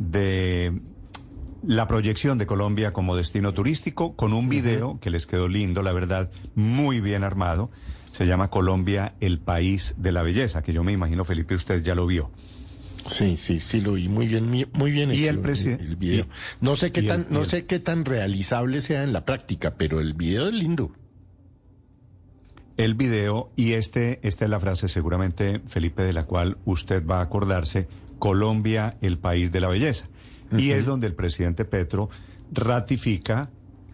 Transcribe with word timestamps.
de 0.00 0.80
la 1.62 1.86
proyección 1.86 2.38
de 2.38 2.46
Colombia 2.46 2.92
como 2.92 3.14
destino 3.14 3.52
turístico 3.52 4.16
con 4.16 4.32
un 4.32 4.48
video 4.48 4.98
que 4.98 5.10
les 5.10 5.26
quedó 5.26 5.46
lindo, 5.46 5.82
la 5.82 5.92
verdad, 5.92 6.30
muy 6.54 7.00
bien 7.00 7.22
armado. 7.22 7.70
Se 8.10 8.26
llama 8.26 8.50
Colombia, 8.50 9.14
el 9.20 9.38
país 9.38 9.94
de 9.98 10.10
la 10.10 10.22
belleza, 10.22 10.62
que 10.62 10.72
yo 10.72 10.82
me 10.82 10.92
imagino, 10.92 11.24
Felipe, 11.24 11.54
usted 11.54 11.82
ya 11.82 11.94
lo 11.94 12.06
vio. 12.06 12.32
Sí, 13.06 13.36
sí, 13.36 13.60
sí 13.60 13.80
lo 13.80 13.92
vi 13.92 14.08
muy 14.08 14.26
bien, 14.26 14.50
muy 14.72 14.90
bien 14.90 15.12
y 15.12 15.22
hecho 15.22 15.30
el, 15.30 15.40
presidente 15.40 15.84
el 15.84 15.96
video. 15.96 16.26
No 16.60 16.76
sé 16.76 16.92
qué 16.92 17.02
tan, 17.02 17.26
no 17.30 17.44
sé 17.44 17.66
qué 17.66 17.78
tan 17.78 18.04
realizable 18.04 18.80
sea 18.80 19.04
en 19.04 19.12
la 19.12 19.24
práctica, 19.24 19.74
pero 19.76 20.00
el 20.00 20.14
video 20.14 20.48
es 20.48 20.54
lindo. 20.54 20.92
El 22.76 22.94
video 22.94 23.52
y 23.56 23.72
este, 23.72 24.20
esta 24.26 24.44
es 24.44 24.50
la 24.50 24.60
frase 24.60 24.88
seguramente 24.88 25.60
Felipe 25.66 26.02
de 26.02 26.14
la 26.14 26.24
cual 26.24 26.58
usted 26.64 27.04
va 27.06 27.18
a 27.18 27.22
acordarse, 27.22 27.88
Colombia, 28.20 28.96
el 29.00 29.18
país 29.18 29.50
de 29.50 29.60
la 29.60 29.66
belleza. 29.66 30.06
Y 30.56 30.70
es 30.70 30.84
donde 30.84 31.08
el 31.08 31.14
presidente 31.14 31.64
Petro 31.64 32.10
ratifica, 32.52 33.50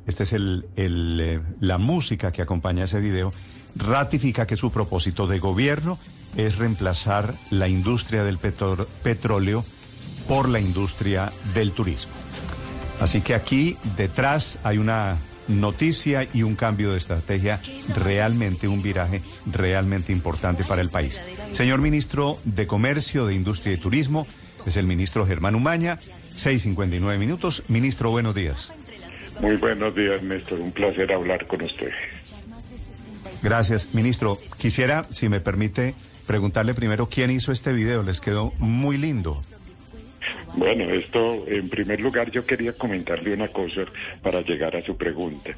esta 0.06 0.22
es 0.24 0.32
el, 0.34 0.66
el, 0.76 1.18
eh, 1.20 1.40
la 1.60 1.78
música 1.78 2.32
que 2.32 2.42
acompaña 2.42 2.84
ese 2.84 3.00
video, 3.00 3.32
ratifica 3.74 4.46
que 4.46 4.56
su 4.56 4.70
propósito 4.70 5.26
de 5.26 5.38
gobierno 5.38 5.98
es 6.36 6.58
reemplazar 6.58 7.34
la 7.50 7.68
industria 7.68 8.24
del 8.24 8.38
petróleo 8.38 9.64
por 10.28 10.48
la 10.48 10.60
industria 10.60 11.32
del 11.54 11.72
turismo. 11.72 12.12
Así 13.00 13.20
que 13.20 13.34
aquí 13.34 13.76
detrás 13.96 14.58
hay 14.64 14.78
una 14.78 15.18
noticia 15.48 16.26
y 16.32 16.42
un 16.42 16.56
cambio 16.56 16.92
de 16.92 16.98
estrategia, 16.98 17.60
realmente 17.94 18.68
un 18.68 18.82
viraje 18.82 19.22
realmente 19.46 20.12
importante 20.12 20.64
para 20.64 20.82
el 20.82 20.90
país. 20.90 21.20
Señor 21.52 21.80
ministro 21.80 22.38
de 22.44 22.66
Comercio, 22.66 23.26
de 23.26 23.34
Industria 23.34 23.74
y 23.74 23.78
Turismo, 23.78 24.26
es 24.66 24.76
el 24.76 24.86
ministro 24.86 25.26
Germán 25.26 25.54
Umaña, 25.54 25.98
6.59 26.34 27.18
minutos. 27.18 27.62
Ministro, 27.68 28.10
buenos 28.10 28.34
días. 28.34 28.72
Muy 29.40 29.56
buenos 29.56 29.94
días, 29.94 30.22
Néstor. 30.22 30.60
Un 30.60 30.72
placer 30.72 31.12
hablar 31.12 31.46
con 31.46 31.62
usted. 31.62 31.92
Gracias, 33.42 33.94
ministro. 33.94 34.38
Quisiera, 34.58 35.04
si 35.10 35.28
me 35.28 35.40
permite, 35.40 35.94
preguntarle 36.26 36.74
primero 36.74 37.08
quién 37.08 37.30
hizo 37.30 37.52
este 37.52 37.72
video. 37.72 38.02
Les 38.02 38.20
quedó 38.20 38.52
muy 38.58 38.96
lindo. 38.96 39.40
Bueno, 40.56 40.84
esto 40.84 41.46
en 41.46 41.68
primer 41.68 42.00
lugar 42.00 42.30
yo 42.30 42.44
quería 42.46 42.72
comentarle 42.72 43.34
una 43.34 43.48
cosa 43.48 43.82
para 44.22 44.40
llegar 44.40 44.74
a 44.74 44.80
su 44.80 44.96
pregunta. 44.96 45.50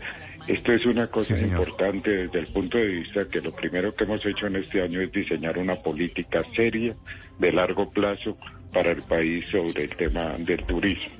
Esto 0.49 0.73
es 0.73 0.85
una 0.87 1.07
cosa 1.07 1.39
importante 1.39 2.11
desde 2.11 2.41
el 2.41 2.47
punto 2.49 2.79
de 2.79 2.87
vista 2.87 3.29
que 3.31 3.41
lo 3.41 3.53
primero 3.53 3.95
que 3.95 4.05
hemos 4.05 4.27
hecho 4.27 4.49
en 4.49 4.57
este 4.57 4.83
año 4.83 5.01
es 5.01 5.13
diseñar 5.13 5.57
una 5.57 5.77
política 5.77 6.43
seria 6.55 6.97
de 7.39 7.53
largo 7.53 7.89
plazo 7.91 8.37
para 8.73 8.91
el 8.91 9.03
país 9.03 9.45
sobre 9.51 9.85
el 9.85 9.97
tema 9.97 10.33
del 10.39 10.65
turismo. 10.65 11.15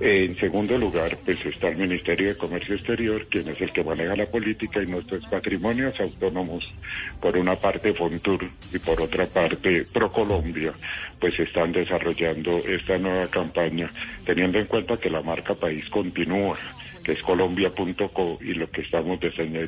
En 0.00 0.36
segundo 0.36 0.78
lugar, 0.78 1.18
pues 1.24 1.44
está 1.44 1.70
el 1.70 1.76
Ministerio 1.76 2.28
de 2.28 2.36
Comercio 2.36 2.76
Exterior, 2.76 3.26
quien 3.28 3.48
es 3.48 3.60
el 3.60 3.72
que 3.72 3.82
maneja 3.82 4.14
la 4.14 4.26
política 4.26 4.80
y 4.80 4.86
nuestros 4.86 5.26
patrimonios 5.26 5.98
autónomos, 5.98 6.72
por 7.20 7.36
una 7.36 7.56
parte 7.56 7.92
Fontur 7.92 8.48
y 8.72 8.78
por 8.78 9.00
otra 9.02 9.26
parte 9.26 9.84
ProColombia, 9.92 10.72
pues 11.18 11.36
están 11.40 11.72
desarrollando 11.72 12.58
esta 12.58 12.96
nueva 12.96 13.26
campaña, 13.26 13.90
teniendo 14.24 14.60
en 14.60 14.66
cuenta 14.66 14.96
que 14.96 15.10
la 15.10 15.20
marca 15.20 15.54
país 15.54 15.88
continúa 15.88 16.56
que 17.02 17.12
es 17.12 17.22
colombia.co 17.22 18.38
y 18.42 18.52
lo 18.52 18.70
que 18.70 18.82
estamos 18.82 19.18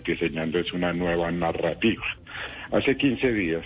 diseñando 0.05 0.59
es 0.59 0.73
una 0.75 0.93
nueva 0.93 1.31
narrativa. 1.31 2.05
Hace 2.71 2.95
15 2.99 3.33
días 3.33 3.65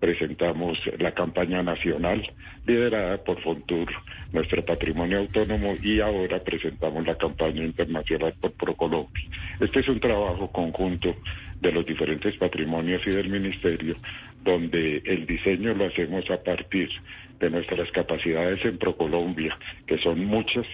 presentamos 0.00 0.78
la 0.98 1.12
campaña 1.12 1.62
nacional 1.62 2.22
liderada 2.66 3.22
por 3.22 3.40
Fontur, 3.42 3.88
nuestro 4.32 4.64
patrimonio 4.64 5.18
autónomo, 5.18 5.74
y 5.82 6.00
ahora 6.00 6.42
presentamos 6.42 7.06
la 7.06 7.16
campaña 7.16 7.64
internacional 7.64 8.34
por 8.40 8.52
ProColombia. 8.52 9.24
Este 9.60 9.80
es 9.80 9.88
un 9.88 10.00
trabajo 10.00 10.50
conjunto 10.50 11.14
de 11.60 11.72
los 11.72 11.84
diferentes 11.84 12.36
patrimonios 12.36 13.06
y 13.06 13.10
del 13.10 13.28
Ministerio, 13.28 13.96
donde 14.42 15.02
el 15.04 15.26
diseño 15.26 15.74
lo 15.74 15.86
hacemos 15.86 16.28
a 16.30 16.42
partir 16.42 16.88
de 17.38 17.50
nuestras 17.50 17.90
capacidades 17.90 18.64
en 18.64 18.78
ProColombia, 18.78 19.56
que 19.86 19.98
son 19.98 20.24
muchas, 20.24 20.66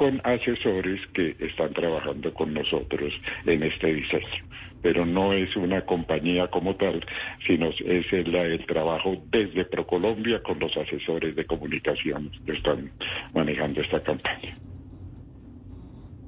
con 0.00 0.18
asesores 0.24 0.98
que 1.12 1.36
están 1.40 1.74
trabajando 1.74 2.32
con 2.32 2.54
nosotros 2.54 3.12
en 3.44 3.62
este 3.62 3.92
diseño. 3.92 4.46
Pero 4.80 5.04
no 5.04 5.34
es 5.34 5.54
una 5.56 5.84
compañía 5.84 6.48
como 6.48 6.74
tal, 6.76 7.04
sino 7.46 7.68
es 7.68 8.10
el, 8.10 8.34
el 8.34 8.64
trabajo 8.64 9.22
desde 9.30 9.66
ProColombia 9.66 10.42
con 10.42 10.58
los 10.58 10.74
asesores 10.74 11.36
de 11.36 11.44
comunicación 11.44 12.30
que 12.46 12.52
están 12.52 12.90
manejando 13.34 13.82
esta 13.82 14.02
campaña. 14.02 14.56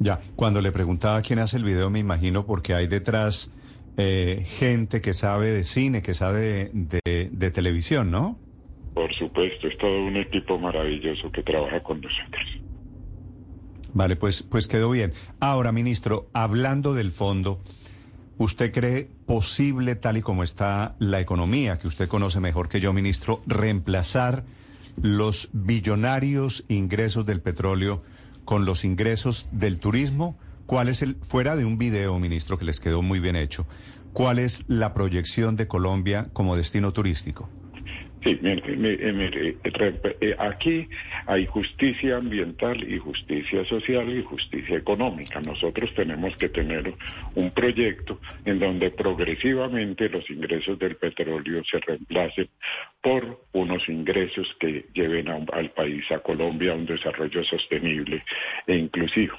Ya, 0.00 0.20
cuando 0.36 0.60
le 0.60 0.70
preguntaba 0.70 1.22
quién 1.22 1.38
hace 1.38 1.56
el 1.56 1.64
video, 1.64 1.88
me 1.88 2.00
imagino 2.00 2.44
porque 2.44 2.74
hay 2.74 2.88
detrás 2.88 3.50
eh, 3.96 4.44
gente 4.44 5.00
que 5.00 5.14
sabe 5.14 5.50
de 5.50 5.64
cine, 5.64 6.02
que 6.02 6.12
sabe 6.12 6.70
de, 6.74 7.30
de 7.32 7.50
televisión, 7.50 8.10
¿no? 8.10 8.38
Por 8.92 9.14
supuesto, 9.14 9.66
es 9.66 9.78
todo 9.78 10.04
un 10.04 10.18
equipo 10.18 10.58
maravilloso 10.58 11.32
que 11.32 11.42
trabaja 11.42 11.82
con 11.82 12.02
nosotros. 12.02 12.51
Vale, 13.94 14.16
pues, 14.16 14.42
pues 14.42 14.68
quedó 14.68 14.90
bien. 14.90 15.12
Ahora, 15.40 15.72
ministro, 15.72 16.28
hablando 16.32 16.94
del 16.94 17.12
fondo, 17.12 17.60
¿usted 18.38 18.72
cree 18.72 19.08
posible, 19.26 19.96
tal 19.96 20.16
y 20.16 20.22
como 20.22 20.42
está 20.42 20.94
la 20.98 21.20
economía, 21.20 21.78
que 21.78 21.88
usted 21.88 22.08
conoce 22.08 22.40
mejor 22.40 22.68
que 22.68 22.80
yo, 22.80 22.92
ministro, 22.92 23.42
reemplazar 23.46 24.44
los 25.00 25.50
billonarios 25.52 26.64
ingresos 26.68 27.26
del 27.26 27.40
petróleo 27.40 28.02
con 28.44 28.64
los 28.64 28.84
ingresos 28.84 29.48
del 29.52 29.78
turismo? 29.78 30.38
¿Cuál 30.66 30.88
es 30.88 31.02
el, 31.02 31.16
fuera 31.16 31.56
de 31.56 31.66
un 31.66 31.76
video, 31.76 32.18
ministro, 32.18 32.58
que 32.58 32.64
les 32.64 32.80
quedó 32.80 33.02
muy 33.02 33.20
bien 33.20 33.36
hecho, 33.36 33.66
cuál 34.14 34.38
es 34.38 34.64
la 34.68 34.94
proyección 34.94 35.56
de 35.56 35.68
Colombia 35.68 36.28
como 36.32 36.56
destino 36.56 36.92
turístico? 36.92 37.48
Sí, 38.22 38.38
mire, 38.40 39.56
eh, 39.64 40.36
aquí 40.38 40.88
hay 41.26 41.44
justicia 41.46 42.18
ambiental 42.18 42.88
y 42.88 42.96
justicia 42.98 43.64
social 43.64 44.08
y 44.16 44.22
justicia 44.22 44.76
económica. 44.76 45.40
Nosotros 45.40 45.92
tenemos 45.94 46.36
que 46.36 46.48
tener 46.48 46.94
un 47.34 47.50
proyecto 47.50 48.20
en 48.44 48.60
donde 48.60 48.90
progresivamente 48.90 50.08
los 50.08 50.28
ingresos 50.30 50.78
del 50.78 50.94
petróleo 50.96 51.64
se 51.64 51.80
reemplacen 51.80 52.48
por 53.00 53.40
unos 53.52 53.88
ingresos 53.88 54.54
que 54.60 54.86
lleven 54.94 55.28
al 55.28 55.70
país, 55.70 56.08
a 56.12 56.20
Colombia, 56.20 56.72
a 56.72 56.76
un 56.76 56.86
desarrollo 56.86 57.42
sostenible 57.42 58.22
e 58.68 58.76
inclusivo. 58.76 59.36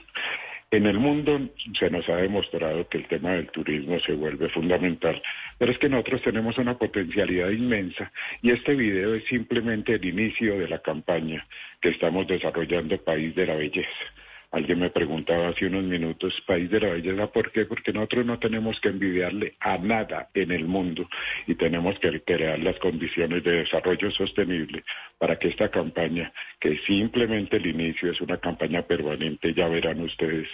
En 0.74 0.88
el 0.88 0.98
mundo 0.98 1.40
se 1.78 1.88
nos 1.92 2.10
ha 2.10 2.16
demostrado 2.16 2.90
que 2.90 2.98
el 2.98 3.08
tema 3.08 3.34
del 3.34 3.46
turismo 3.52 4.00
se 4.00 4.14
vuelve 4.14 4.50
fundamental, 4.50 5.22
pero 5.60 5.72
es 5.72 5.78
que 5.78 5.88
nosotros 5.88 6.24
tenemos 6.24 6.58
una 6.58 6.80
potencialidad 6.80 7.52
inmensa 7.52 8.12
y 8.42 8.50
este 8.50 8.74
video 8.74 9.14
es 9.14 9.24
simplemente 9.26 9.94
el 9.94 10.04
inicio 10.04 10.58
de 10.58 10.68
la 10.68 10.80
campaña 10.80 11.46
que 11.80 11.90
estamos 11.90 12.26
desarrollando 12.26 12.98
País 12.98 13.36
de 13.36 13.46
la 13.46 13.54
Belleza. 13.54 13.88
Alguien 14.53 14.81
me 14.81 14.91
preguntaba 14.91 15.47
hace 15.47 15.66
unos 15.66 15.84
minutos, 15.84 16.31
país 16.46 16.69
de 16.69 16.80
la 16.80 16.90
belleza, 16.90 17.25
¿por 17.25 17.52
qué? 17.52 17.66
Porque 17.66 17.91
nosotros 17.91 18.24
no 18.24 18.38
tenemos 18.38 18.80
que 18.80 18.90
envidiarle 18.90 19.56
a 19.59 19.80
nada 19.80 20.30
en 20.36 20.52
el 20.52 20.66
mundo 20.66 21.09
y 21.47 21.56
tenemos 21.56 21.97
que 21.97 22.22
crear 22.22 22.59
las 22.59 22.78
condiciones 22.78 23.44
de 23.44 23.63
desarrollo 23.63 24.12
sostenible 24.12 24.84
para 25.18 25.40
que 25.40 25.47
esta 25.47 25.69
campaña, 25.69 26.31
que 26.59 26.78
simplemente 26.86 27.58
el 27.58 27.66
inicio 27.66 28.12
es 28.12 28.22
una 28.22 28.38
campaña 28.38 28.84
permanente, 28.84 29.56
ya 29.56 29.68
verán 29.68 30.02
ustedes 30.02 30.47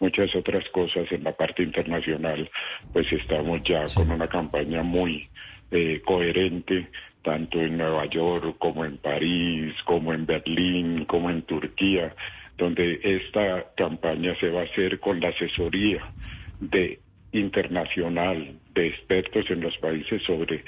muchas 0.00 0.34
otras 0.34 0.68
cosas 0.70 1.06
en 1.12 1.22
la 1.22 1.30
parte 1.30 1.62
internacional, 1.62 2.50
pues 2.92 3.06
estamos 3.12 3.62
ya 3.62 3.84
con 3.94 4.10
una 4.10 4.26
campaña 4.26 4.82
muy 4.82 5.28
eh, 5.70 6.02
coherente 6.04 6.88
tanto 7.22 7.60
en 7.60 7.78
Nueva 7.78 8.04
York 8.06 8.56
como 8.58 8.84
en 8.84 8.98
París, 8.98 9.74
como 9.84 10.12
en 10.12 10.26
Berlín, 10.26 11.04
como 11.06 11.30
en 11.30 11.42
Turquía, 11.42 12.14
donde 12.58 13.00
esta 13.02 13.72
campaña 13.76 14.34
se 14.40 14.50
va 14.50 14.62
a 14.62 14.64
hacer 14.64 15.00
con 15.00 15.20
la 15.20 15.28
asesoría 15.28 16.12
de 16.60 17.00
internacional 17.32 18.60
de 18.74 18.86
expertos 18.86 19.50
en 19.50 19.60
los 19.60 19.76
países 19.78 20.22
sobre 20.22 20.64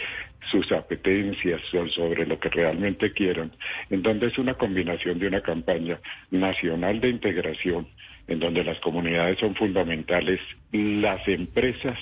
sus 0.51 0.71
apetencias, 0.73 1.61
sobre 1.95 2.27
lo 2.27 2.39
que 2.41 2.49
realmente 2.49 3.13
quieran, 3.13 3.53
en 3.91 4.03
donde 4.03 4.27
es 4.29 4.39
una 4.39 4.55
combinación 4.55 5.19
de 5.19 5.29
una 5.29 5.41
campaña 5.43 6.01
nacional 6.31 7.01
de 7.01 7.11
integración 7.11 7.89
en 8.29 8.41
donde 8.41 8.65
las 8.65 8.79
comunidades 8.81 9.39
son 9.39 9.55
fundamentales, 9.55 10.41
las 10.73 11.27
empresas 11.29 11.99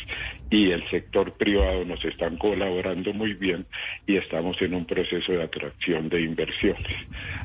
y 0.50 0.70
el 0.70 0.88
sector 0.88 1.32
privado 1.32 1.84
nos 1.84 2.04
están 2.04 2.36
colaborando 2.36 3.12
muy 3.12 3.34
bien 3.34 3.66
y 4.06 4.16
estamos 4.16 4.60
en 4.62 4.74
un 4.74 4.86
proceso 4.86 5.32
de 5.32 5.42
atracción 5.42 6.08
de 6.08 6.22
inversiones. 6.22 6.96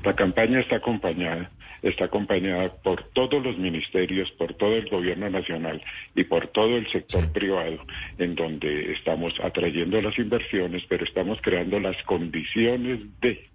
La 0.04 0.16
campaña 0.16 0.62
está 0.62 0.78
acompañada, 0.78 1.52
está 1.82 2.06
acompañada 2.06 2.74
por 2.82 3.04
todos 3.10 3.44
los 3.44 3.58
ministerios, 3.58 4.32
por 4.32 4.54
todo 4.54 4.76
el 4.76 4.90
gobierno 4.90 5.30
nacional 5.30 5.82
y 6.16 6.24
por 6.24 6.48
todo 6.48 6.78
el 6.78 6.88
sector 6.90 7.32
privado, 7.32 7.80
en 8.18 8.36
donde 8.36 8.94
estamos 8.94 9.34
atrayendo 9.42 10.02
las 10.02 10.18
inversiones, 10.18 10.84
pero 10.88 11.04
estamos 11.04 11.40
creando 11.42 11.80
las 11.80 12.02
condiciones 12.04 13.00
de 13.22 13.49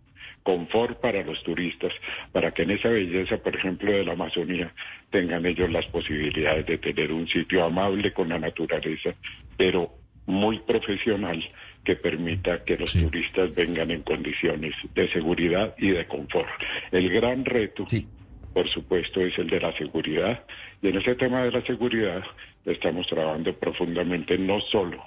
confort 0.44 1.00
para 1.00 1.24
los 1.24 1.42
turistas, 1.42 1.92
para 2.30 2.52
que 2.52 2.62
en 2.62 2.70
esa 2.72 2.90
belleza, 2.90 3.38
por 3.38 3.56
ejemplo, 3.56 3.90
de 3.90 4.04
la 4.04 4.12
Amazonía, 4.12 4.72
tengan 5.10 5.44
ellos 5.46 5.70
las 5.72 5.86
posibilidades 5.86 6.66
de 6.66 6.78
tener 6.78 7.10
un 7.10 7.26
sitio 7.26 7.64
amable 7.64 8.12
con 8.12 8.28
la 8.28 8.38
naturaleza, 8.38 9.14
pero 9.56 9.90
muy 10.26 10.58
profesional 10.60 11.42
que 11.82 11.96
permita 11.96 12.62
que 12.64 12.76
los 12.76 12.92
turistas 12.92 13.54
vengan 13.54 13.90
en 13.90 14.02
condiciones 14.02 14.74
de 14.94 15.08
seguridad 15.08 15.74
y 15.78 15.90
de 15.90 16.06
confort. 16.06 16.48
El 16.92 17.10
gran 17.10 17.44
reto, 17.44 17.86
por 18.52 18.68
supuesto, 18.68 19.20
es 19.20 19.36
el 19.38 19.48
de 19.48 19.60
la 19.60 19.72
seguridad. 19.76 20.44
Y 20.82 20.88
en 20.88 20.98
ese 20.98 21.14
tema 21.14 21.42
de 21.42 21.52
la 21.52 21.62
seguridad 21.62 22.22
estamos 22.64 23.06
trabajando 23.06 23.54
profundamente 23.58 24.38
no 24.38 24.60
solo 24.60 25.02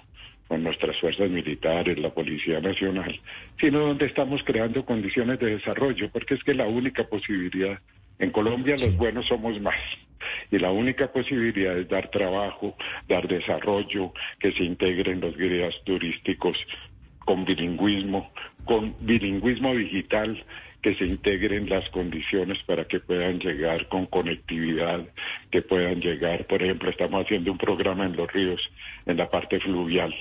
con 0.48 0.64
nuestras 0.64 0.98
fuerzas 1.00 1.30
militares, 1.30 2.00
la 2.00 2.10
Policía 2.10 2.60
Nacional, 2.60 3.20
sino 3.60 3.80
donde 3.80 4.06
estamos 4.06 4.44
creando 4.44 4.86
condiciones 4.86 5.40
de 5.40 5.56
desarrollo, 5.58 6.10
porque 6.12 6.36
es 6.36 6.44
que 6.44 6.54
la 6.54 6.68
única 6.68 7.04
posibilidad, 7.06 7.80
en 8.20 8.32
Colombia 8.32 8.76
los 8.80 8.96
buenos 8.96 9.26
somos 9.28 9.60
más, 9.62 9.80
y 10.52 10.58
la 10.60 10.72
única 10.72 11.12
posibilidad 11.12 11.78
es 11.78 11.88
dar 11.90 12.10
trabajo, 12.10 12.76
dar 13.08 13.28
desarrollo, 13.28 14.14
que 14.40 14.52
se 14.54 14.64
integren 14.64 15.20
los 15.20 15.38
guías 15.38 15.76
turísticos 15.84 16.58
con 17.20 17.44
bilingüismo, 17.46 18.32
con 18.64 18.96
bilingüismo 19.02 19.76
digital, 19.76 20.44
que 20.82 20.96
se 20.96 21.06
integren 21.06 21.68
las 21.70 21.90
condiciones 21.90 22.60
para 22.64 22.86
que 22.86 23.00
puedan 23.00 23.40
llegar 23.40 23.88
con 23.90 24.06
conectividad, 24.06 25.02
que 25.52 25.62
puedan 25.62 26.00
llegar, 26.00 26.46
por 26.46 26.64
ejemplo, 26.64 26.90
estamos 26.90 27.26
haciendo 27.26 27.52
un 27.52 27.58
programa 27.58 28.06
en 28.06 28.16
los 28.16 28.32
ríos, 28.32 28.62
en 29.06 29.18
la 29.18 29.30
parte 29.30 29.60
fluvial, 29.60 30.14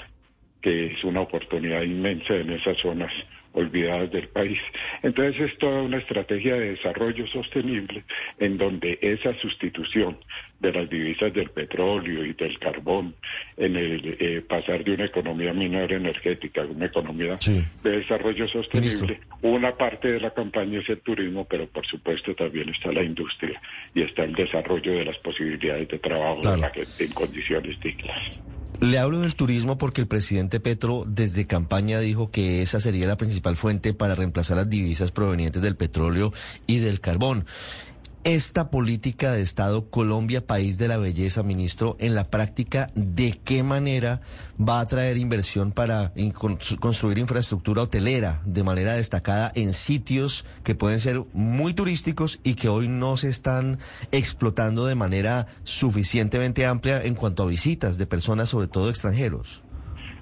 que 0.66 0.86
es 0.86 1.04
una 1.04 1.20
oportunidad 1.20 1.82
inmensa 1.82 2.34
en 2.34 2.50
esas 2.50 2.76
zonas 2.78 3.12
olvidadas 3.52 4.10
del 4.10 4.26
país. 4.26 4.58
Entonces 5.00 5.52
es 5.52 5.58
toda 5.58 5.80
una 5.82 5.98
estrategia 5.98 6.56
de 6.56 6.70
desarrollo 6.70 7.24
sostenible 7.28 8.02
en 8.40 8.58
donde 8.58 8.98
esa 9.00 9.32
sustitución 9.34 10.18
de 10.58 10.72
las 10.72 10.90
divisas 10.90 11.32
del 11.32 11.50
petróleo 11.50 12.24
y 12.24 12.32
del 12.32 12.58
carbón, 12.58 13.14
en 13.56 13.76
el 13.76 14.16
eh, 14.18 14.42
pasar 14.42 14.82
de 14.82 14.94
una 14.94 15.04
economía 15.04 15.52
minera 15.52 15.94
energética 15.94 16.62
a 16.62 16.66
una 16.66 16.86
economía 16.86 17.38
de 17.84 17.90
desarrollo 17.90 18.48
sostenible, 18.48 19.20
una 19.42 19.70
parte 19.76 20.10
de 20.10 20.18
la 20.18 20.34
campaña 20.34 20.80
es 20.80 20.88
el 20.88 20.98
turismo, 20.98 21.46
pero 21.48 21.68
por 21.68 21.86
supuesto 21.86 22.34
también 22.34 22.70
está 22.70 22.90
la 22.90 23.04
industria 23.04 23.62
y 23.94 24.02
está 24.02 24.24
el 24.24 24.34
desarrollo 24.34 24.94
de 24.94 25.04
las 25.04 25.18
posibilidades 25.18 25.86
de 25.86 25.98
trabajo 26.00 26.42
de 26.42 26.56
la 26.56 26.70
gente 26.70 27.04
en 27.04 27.12
condiciones 27.12 27.78
dignas. 27.78 28.55
Le 28.80 28.98
hablo 28.98 29.20
del 29.20 29.34
turismo 29.34 29.78
porque 29.78 30.02
el 30.02 30.06
presidente 30.06 30.60
Petro 30.60 31.04
desde 31.06 31.46
campaña 31.46 31.98
dijo 31.98 32.30
que 32.30 32.60
esa 32.60 32.78
sería 32.78 33.06
la 33.06 33.16
principal 33.16 33.56
fuente 33.56 33.94
para 33.94 34.14
reemplazar 34.14 34.58
las 34.58 34.68
divisas 34.68 35.12
provenientes 35.12 35.62
del 35.62 35.76
petróleo 35.76 36.32
y 36.66 36.78
del 36.78 37.00
carbón 37.00 37.46
esta 38.26 38.70
política 38.70 39.30
de 39.30 39.40
Estado 39.40 39.88
Colombia, 39.88 40.44
país 40.44 40.78
de 40.78 40.88
la 40.88 40.96
belleza, 40.96 41.44
ministro, 41.44 41.96
en 42.00 42.16
la 42.16 42.24
práctica, 42.24 42.90
¿de 42.96 43.38
qué 43.44 43.62
manera 43.62 44.20
va 44.60 44.80
a 44.80 44.86
traer 44.86 45.16
inversión 45.16 45.70
para 45.70 46.12
construir 46.80 47.18
infraestructura 47.18 47.82
hotelera 47.82 48.42
de 48.44 48.64
manera 48.64 48.94
destacada 48.94 49.52
en 49.54 49.72
sitios 49.72 50.44
que 50.64 50.74
pueden 50.74 50.98
ser 50.98 51.22
muy 51.34 51.72
turísticos 51.72 52.40
y 52.42 52.54
que 52.54 52.68
hoy 52.68 52.88
no 52.88 53.16
se 53.16 53.28
están 53.28 53.78
explotando 54.10 54.86
de 54.86 54.96
manera 54.96 55.46
suficientemente 55.62 56.66
amplia 56.66 57.04
en 57.04 57.14
cuanto 57.14 57.44
a 57.44 57.46
visitas 57.46 57.96
de 57.96 58.08
personas, 58.08 58.48
sobre 58.48 58.66
todo 58.66 58.90
extranjeros? 58.90 59.62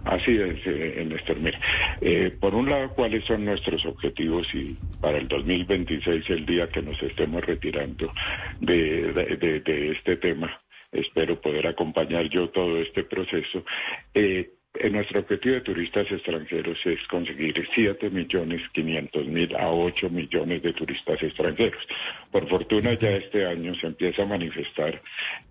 Así 0.04 0.36
es, 0.36 0.58
eh, 0.66 1.04
Néstor. 1.06 1.38
Mira, 1.40 1.58
eh, 2.00 2.30
por 2.38 2.54
un 2.54 2.68
lado, 2.68 2.90
¿cuáles 2.90 3.24
son 3.24 3.44
nuestros 3.44 3.84
objetivos 3.86 4.46
y 4.54 4.76
para 5.00 5.18
el 5.18 5.28
2026, 5.28 6.28
el 6.30 6.46
día 6.46 6.68
que 6.68 6.82
nos 6.82 7.02
estemos 7.02 7.44
retirando 7.44 8.12
de, 8.60 9.12
de, 9.12 9.90
este 9.92 10.16
tema? 10.16 10.60
Espero 10.92 11.40
poder 11.40 11.66
acompañar 11.66 12.28
yo 12.28 12.50
todo 12.50 12.80
este 12.80 13.04
proceso. 13.04 13.64
Eh, 14.12 14.50
nuestro 14.90 15.20
objetivo 15.20 15.54
de 15.54 15.60
turistas 15.60 16.10
extranjeros 16.10 16.78
es 16.84 17.00
conseguir 17.08 17.66
7 17.74 18.10
millones 18.10 18.60
500 18.72 19.26
mil 19.28 19.56
a 19.56 19.70
8 19.70 20.10
millones 20.10 20.62
de 20.62 20.72
turistas 20.72 21.22
extranjeros. 21.22 21.82
Por 22.30 22.48
fortuna 22.48 22.92
ya 22.94 23.10
este 23.10 23.46
año 23.46 23.74
se 23.76 23.86
empieza 23.86 24.22
a 24.22 24.26
manifestar 24.26 25.00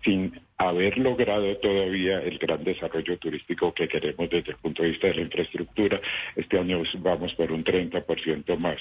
sin 0.04 0.32
haber 0.68 0.98
logrado 0.98 1.56
todavía 1.58 2.20
el 2.20 2.38
gran 2.38 2.64
desarrollo 2.64 3.18
turístico 3.18 3.72
que 3.72 3.88
queremos 3.88 4.28
desde 4.30 4.52
el 4.52 4.56
punto 4.56 4.82
de 4.82 4.90
vista 4.90 5.08
de 5.08 5.14
la 5.14 5.22
infraestructura. 5.22 6.00
Este 6.36 6.58
año 6.58 6.82
vamos 6.98 7.34
por 7.34 7.52
un 7.52 7.64
30% 7.64 8.56
más 8.56 8.78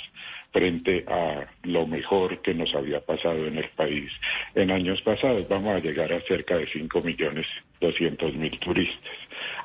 frente 0.52 1.04
a 1.08 1.48
lo 1.64 1.88
mejor 1.88 2.42
que 2.42 2.54
nos 2.54 2.74
había 2.76 3.02
pasado 3.02 3.46
en 3.46 3.58
el 3.58 3.70
país. 3.70 4.12
En 4.56 4.72
años 4.72 5.02
pasados 5.02 5.48
vamos 5.48 5.74
a 5.76 5.80
llegar 5.80 6.14
a 6.14 6.22
cerca 6.22 6.58
de 6.58 6.68
5 6.68 7.02
millones 7.02 7.48
200 7.84 8.34
mil 8.36 8.58
turistas. 8.60 9.12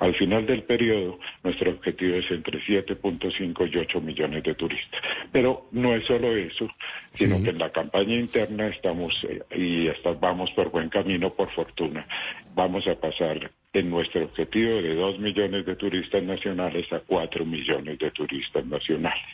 Al 0.00 0.14
final 0.14 0.44
del 0.44 0.64
periodo, 0.64 1.20
nuestro 1.44 1.70
objetivo 1.70 2.16
es 2.16 2.28
entre 2.30 2.58
7.5 2.60 3.70
y 3.72 3.78
8 3.78 4.00
millones 4.00 4.42
de 4.42 4.54
turistas. 4.54 5.00
Pero 5.30 5.68
no 5.70 5.94
es 5.94 6.04
solo 6.04 6.36
eso, 6.36 6.68
sino 7.14 7.40
que 7.42 7.50
en 7.50 7.58
la 7.58 7.70
campaña 7.70 8.14
interna 8.14 8.68
estamos 8.68 9.14
eh, 9.28 9.40
y 9.56 9.88
vamos 10.20 10.50
por 10.52 10.70
buen 10.70 10.88
camino, 10.88 11.32
por 11.32 11.50
fortuna 11.52 12.07
vamos 12.54 12.86
a 12.86 12.94
pasar 12.94 13.50
en 13.72 13.90
nuestro 13.90 14.24
objetivo 14.24 14.82
de 14.82 14.94
2 14.94 15.18
millones 15.18 15.66
de 15.66 15.76
turistas 15.76 16.22
nacionales 16.22 16.92
a 16.92 17.00
4 17.00 17.44
millones 17.44 17.98
de 17.98 18.10
turistas 18.10 18.64
nacionales. 18.66 19.26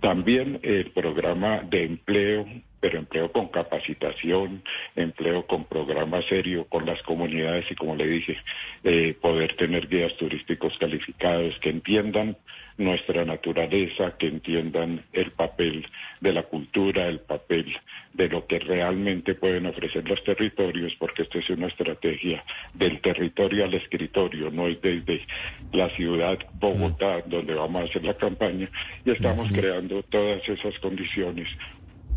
También 0.00 0.60
el 0.62 0.90
programa 0.90 1.62
de 1.62 1.84
empleo 1.84 2.46
pero 2.84 2.98
empleo 2.98 3.32
con 3.32 3.48
capacitación, 3.48 4.62
empleo 4.94 5.46
con 5.46 5.64
programa 5.64 6.20
serio 6.28 6.66
con 6.68 6.84
las 6.84 7.02
comunidades 7.04 7.64
y 7.70 7.74
como 7.74 7.96
le 7.96 8.06
dije, 8.06 8.36
eh, 8.82 9.16
poder 9.18 9.56
tener 9.56 9.88
guías 9.88 10.14
turísticos 10.18 10.76
calificados 10.76 11.58
que 11.60 11.70
entiendan 11.70 12.36
nuestra 12.76 13.24
naturaleza, 13.24 14.18
que 14.18 14.26
entiendan 14.26 15.02
el 15.14 15.30
papel 15.30 15.86
de 16.20 16.34
la 16.34 16.42
cultura, 16.42 17.06
el 17.06 17.20
papel 17.20 17.74
de 18.12 18.28
lo 18.28 18.46
que 18.46 18.58
realmente 18.58 19.34
pueden 19.34 19.64
ofrecer 19.64 20.06
los 20.06 20.22
territorios, 20.22 20.94
porque 20.98 21.22
esta 21.22 21.38
es 21.38 21.48
una 21.48 21.68
estrategia 21.68 22.44
del 22.74 23.00
territorio 23.00 23.64
al 23.64 23.72
escritorio, 23.72 24.50
no 24.50 24.66
es 24.66 24.78
desde 24.82 25.26
la 25.72 25.88
ciudad 25.90 26.38
Bogotá 26.60 27.22
donde 27.24 27.54
vamos 27.54 27.80
a 27.80 27.84
hacer 27.86 28.04
la 28.04 28.14
campaña, 28.14 28.68
y 29.06 29.10
estamos 29.10 29.50
creando 29.52 30.02
todas 30.02 30.46
esas 30.46 30.78
condiciones 30.80 31.48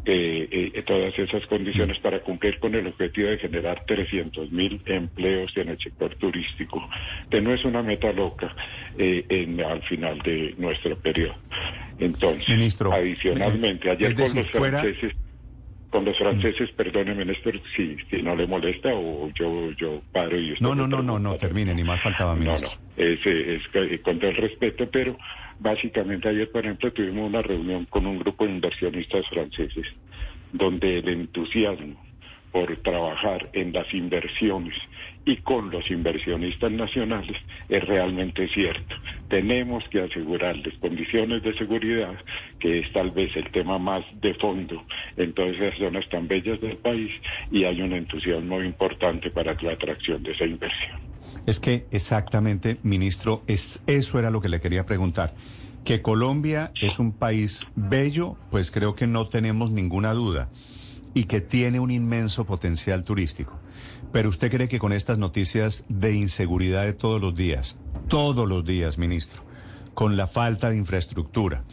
eh, 0.10 0.72
eh, 0.74 0.84
todas 0.84 1.20
esas 1.20 1.46
condiciones 1.48 2.00
para 2.00 2.22
cumplir 2.22 2.60
con 2.60 2.74
el 2.76 2.88
objetivo 2.88 3.28
de 3.28 3.38
generar 3.40 3.84
300 3.86 4.54
mil 4.54 4.82
empleos 4.86 5.52
en 5.58 5.68
el 5.68 5.80
sector 5.80 6.16
turístico, 6.16 6.90
que 7.30 7.42
no 7.42 7.54
es 7.54 7.66
una 7.66 7.84
meta 7.84 8.14
loca 8.14 8.56
eh, 8.98 9.26
en, 9.28 9.60
al 9.60 9.82
final 9.84 10.20
de 10.20 10.56
nuestro 10.58 10.98
periodo. 10.98 11.36
Entonces, 12.00 12.80
adicionalmente, 12.82 13.90
ayer 13.90 14.16
con 14.16 14.34
los 14.34 14.48
franceses 14.50 15.14
con 15.90 16.06
los 16.06 16.18
franceses, 16.18 16.70
perdóneme, 16.72 17.26
Néstor, 17.26 17.62
si, 17.76 17.96
si 18.10 18.22
no 18.22 18.36
le 18.36 18.46
molesta 18.46 18.90
o 18.94 19.30
yo 19.34 19.72
yo 19.72 20.02
paro 20.12 20.38
y... 20.38 20.56
No, 20.60 20.76
no, 20.76 20.88
no, 20.88 21.02
no, 21.02 21.18
no, 21.18 21.36
termine, 21.36 21.74
ni 21.74 21.84
más 21.84 22.02
faltaba, 22.02 22.36
ministro. 22.36 22.70
No, 22.70 23.04
no, 23.06 23.12
es, 23.12 23.26
es, 23.26 24.00
con 24.02 24.20
todo 24.20 24.32
el 24.32 24.38
respeto, 24.38 24.90
pero 24.90 25.18
básicamente 25.60 26.30
ayer, 26.30 26.52
por 26.52 26.66
ejemplo, 26.66 26.92
tuvimos 26.92 27.30
una 27.30 27.42
reunión 27.42 27.86
con 27.86 28.06
un 28.06 28.20
grupo 28.20 28.46
de 28.46 28.52
inversionistas 28.52 29.28
franceses, 29.30 29.88
donde 30.52 31.00
el 31.00 31.08
entusiasmo 31.10 32.07
por 32.52 32.76
trabajar 32.78 33.50
en 33.54 33.74
las 33.74 33.94
inversiones 33.94 34.76
y 35.26 35.38
con 35.38 35.70
los 35.70 35.90
inversionistas 35.92 36.72
nacionales 36.72 37.38
es 37.68 37.84
realmente 37.86 38.48
cierto. 38.48 38.96
Tenemos 39.28 39.84
que 39.90 40.02
asegurarles 40.02 40.74
condiciones 40.80 41.44
de 41.44 41.54
seguridad, 41.58 42.16
que 42.60 42.80
es 42.80 42.94
tal 42.94 43.12
vez 43.12 43.36
el 43.36 43.52
tema 43.52 43.78
más 43.78 44.06
de 44.22 44.34
fondo 44.36 44.84
en 45.18 45.34
todas 45.34 45.56
esas 45.56 45.78
zonas 45.78 46.08
tan 46.10 46.28
bellas 46.28 46.62
del 46.62 46.78
país, 46.78 47.12
y 47.52 47.66
hay 47.66 47.82
un 47.82 47.94
entusiasmo 47.94 48.62
importante 48.62 49.30
para 49.30 49.54
la 49.62 49.74
atracción 49.74 50.24
de 50.24 50.32
esa 50.32 50.46
inversión. 50.46 51.00
Es 51.46 51.60
que 51.60 51.86
exactamente, 51.92 52.78
ministro, 52.84 53.44
es, 53.48 53.82
eso 53.86 54.20
era 54.20 54.32
lo 54.32 54.42
que 54.42 54.50
le 54.50 54.62
quería 54.62 54.86
preguntar. 54.86 55.34
Que 55.84 56.02
Colombia 56.02 56.72
es 56.82 57.00
un 57.00 57.12
país 57.14 57.68
bello, 57.76 58.36
pues 58.52 58.72
creo 58.72 58.96
que 58.96 59.08
no 59.08 59.28
tenemos 59.28 59.72
ninguna 59.72 60.14
duda 60.14 60.50
y 61.18 61.24
que 61.24 61.42
tiene 61.42 61.80
un 61.80 61.90
inmenso 61.90 62.46
potencial 62.46 63.04
turístico. 63.04 63.60
Pero 64.12 64.30
usted 64.30 64.52
cree 64.52 64.68
que 64.68 64.78
con 64.78 64.94
estas 64.94 65.18
noticias 65.18 65.84
de 65.90 66.14
inseguridad 66.14 66.84
de 66.84 66.94
todos 66.94 67.20
los 67.20 67.34
días, 67.34 67.80
todos 68.08 68.48
los 68.48 68.64
días, 68.64 69.00
ministro, 69.00 69.42
con 69.96 70.16
la 70.16 70.28
falta 70.28 70.70
de 70.70 70.78
infraestructura, 70.78 71.64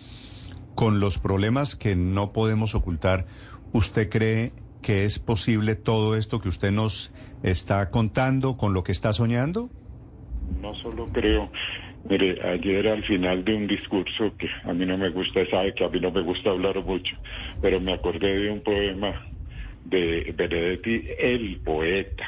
con 0.75 0.99
los 0.99 1.19
problemas 1.19 1.77
que 1.77 1.95
no 1.95 2.33
podemos 2.33 2.75
ocultar, 2.75 3.27
¿usted 3.75 4.09
cree 4.09 4.55
que 4.81 5.05
es 5.05 5.19
posible 5.19 5.75
todo 5.75 6.17
esto 6.17 6.41
que 6.41 6.49
usted 6.49 6.73
nos 6.73 7.13
está 7.43 7.91
contando 7.91 8.57
con 8.57 8.73
lo 8.73 8.83
que 8.83 8.93
está 8.93 9.13
soñando? 9.13 9.69
No 10.63 10.75
solo 10.77 11.07
creo, 11.13 11.51
mire, 12.09 12.41
ayer 12.49 12.89
al 12.89 13.05
final 13.05 13.45
de 13.45 13.55
un 13.57 13.67
discurso 13.67 14.35
que 14.39 14.49
a 14.65 14.73
mí 14.73 14.87
no 14.87 14.97
me 14.97 15.11
gusta, 15.11 15.45
sabe 15.51 15.75
que 15.75 15.85
a 15.85 15.91
mí 15.91 16.01
no 16.01 16.11
me 16.11 16.23
gusta 16.23 16.49
hablar 16.49 16.83
mucho, 16.83 17.15
pero 17.61 17.79
me 17.79 17.93
acordé 17.93 18.39
de 18.39 18.51
un 18.51 18.63
poema 18.63 19.34
de 19.85 20.33
Benedetti, 20.37 21.07
el 21.19 21.61
poeta. 21.65 22.27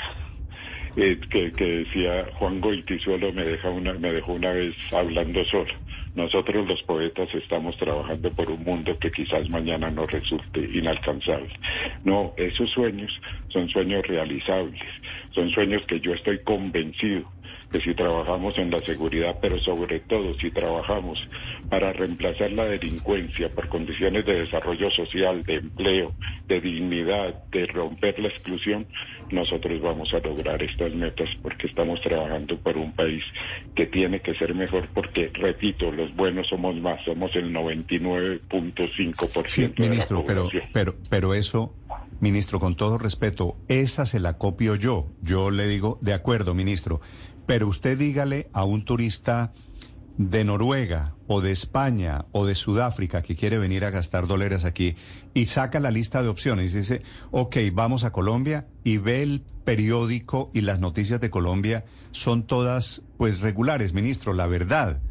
Eh, 0.96 1.20
que, 1.30 1.52
que, 1.52 1.64
decía 1.64 2.26
Juan 2.34 2.58
Goitizuelo 2.58 3.30
me 3.30 3.44
deja 3.44 3.68
una 3.68 3.92
me 3.92 4.14
dejó 4.14 4.32
una 4.32 4.52
vez 4.52 4.74
hablando 4.94 5.44
solo 5.44 5.74
nosotros 6.16 6.66
los 6.66 6.82
poetas 6.82 7.32
estamos 7.34 7.76
trabajando 7.76 8.30
por 8.30 8.50
un 8.50 8.64
mundo 8.64 8.98
que 8.98 9.12
quizás 9.12 9.48
mañana 9.50 9.90
nos 9.90 10.10
resulte 10.10 10.60
inalcanzable. 10.60 11.52
No, 12.04 12.32
esos 12.36 12.70
sueños 12.70 13.12
son 13.48 13.68
sueños 13.68 14.04
realizables, 14.06 14.82
son 15.30 15.50
sueños 15.50 15.82
que 15.86 16.00
yo 16.00 16.14
estoy 16.14 16.38
convencido 16.38 17.30
que 17.70 17.80
si 17.80 17.94
trabajamos 17.94 18.58
en 18.58 18.70
la 18.70 18.78
seguridad, 18.78 19.36
pero 19.40 19.58
sobre 19.58 20.00
todo 20.00 20.34
si 20.34 20.50
trabajamos 20.50 21.18
para 21.68 21.92
reemplazar 21.92 22.52
la 22.52 22.64
delincuencia 22.64 23.50
por 23.50 23.68
condiciones 23.68 24.24
de 24.24 24.40
desarrollo 24.40 24.90
social, 24.90 25.42
de 25.42 25.54
empleo, 25.54 26.14
de 26.46 26.60
dignidad, 26.60 27.44
de 27.50 27.66
romper 27.66 28.18
la 28.20 28.28
exclusión, 28.28 28.86
nosotros 29.30 29.80
vamos 29.80 30.14
a 30.14 30.20
lograr 30.20 30.62
estas 30.62 30.94
metas 30.94 31.28
porque 31.42 31.66
estamos 31.66 32.00
trabajando 32.00 32.56
por 32.58 32.76
un 32.76 32.92
país 32.92 33.24
que 33.74 33.86
tiene 33.86 34.20
que 34.20 34.34
ser 34.34 34.54
mejor 34.54 34.88
porque, 34.94 35.30
repito, 35.34 35.90
los 35.90 36.05
buenos 36.14 36.46
somos 36.48 36.76
más, 36.76 37.02
somos 37.04 37.34
el 37.34 37.52
99.5% 37.52 39.46
sí, 39.46 39.72
ministro, 39.78 40.24
Pero, 40.26 40.48
pero, 40.72 40.96
pero 41.08 41.34
eso 41.34 41.74
Ministro, 42.18 42.60
con 42.60 42.76
todo 42.76 42.96
respeto, 42.96 43.58
esa 43.68 44.06
se 44.06 44.20
la 44.20 44.38
copio 44.38 44.74
yo. 44.74 45.10
Yo 45.20 45.50
le 45.50 45.68
digo, 45.68 45.98
de 46.00 46.14
acuerdo, 46.14 46.54
ministro, 46.54 47.02
pero 47.44 47.68
usted 47.68 47.98
dígale 47.98 48.48
a 48.54 48.64
un 48.64 48.86
turista 48.86 49.52
de 50.16 50.42
Noruega 50.44 51.14
o 51.26 51.42
de 51.42 51.52
España 51.52 52.24
o 52.32 52.46
de 52.46 52.54
Sudáfrica 52.54 53.20
que 53.20 53.36
quiere 53.36 53.58
venir 53.58 53.84
a 53.84 53.90
gastar 53.90 54.26
dólares 54.26 54.64
aquí 54.64 54.94
y 55.34 55.44
saca 55.44 55.78
la 55.78 55.90
lista 55.90 56.22
de 56.22 56.28
opciones 56.28 56.74
y 56.74 56.78
dice, 56.78 57.02
ok, 57.32 57.56
vamos 57.72 58.04
a 58.04 58.12
Colombia 58.12 58.66
y 58.82 58.96
ve 58.96 59.22
el 59.22 59.42
periódico 59.66 60.50
y 60.54 60.62
las 60.62 60.80
noticias 60.80 61.20
de 61.20 61.28
Colombia 61.28 61.84
son 62.12 62.46
todas 62.46 63.02
pues 63.18 63.40
regulares, 63.40 63.92
ministro, 63.92 64.32
la 64.32 64.46
verdad. 64.46 65.02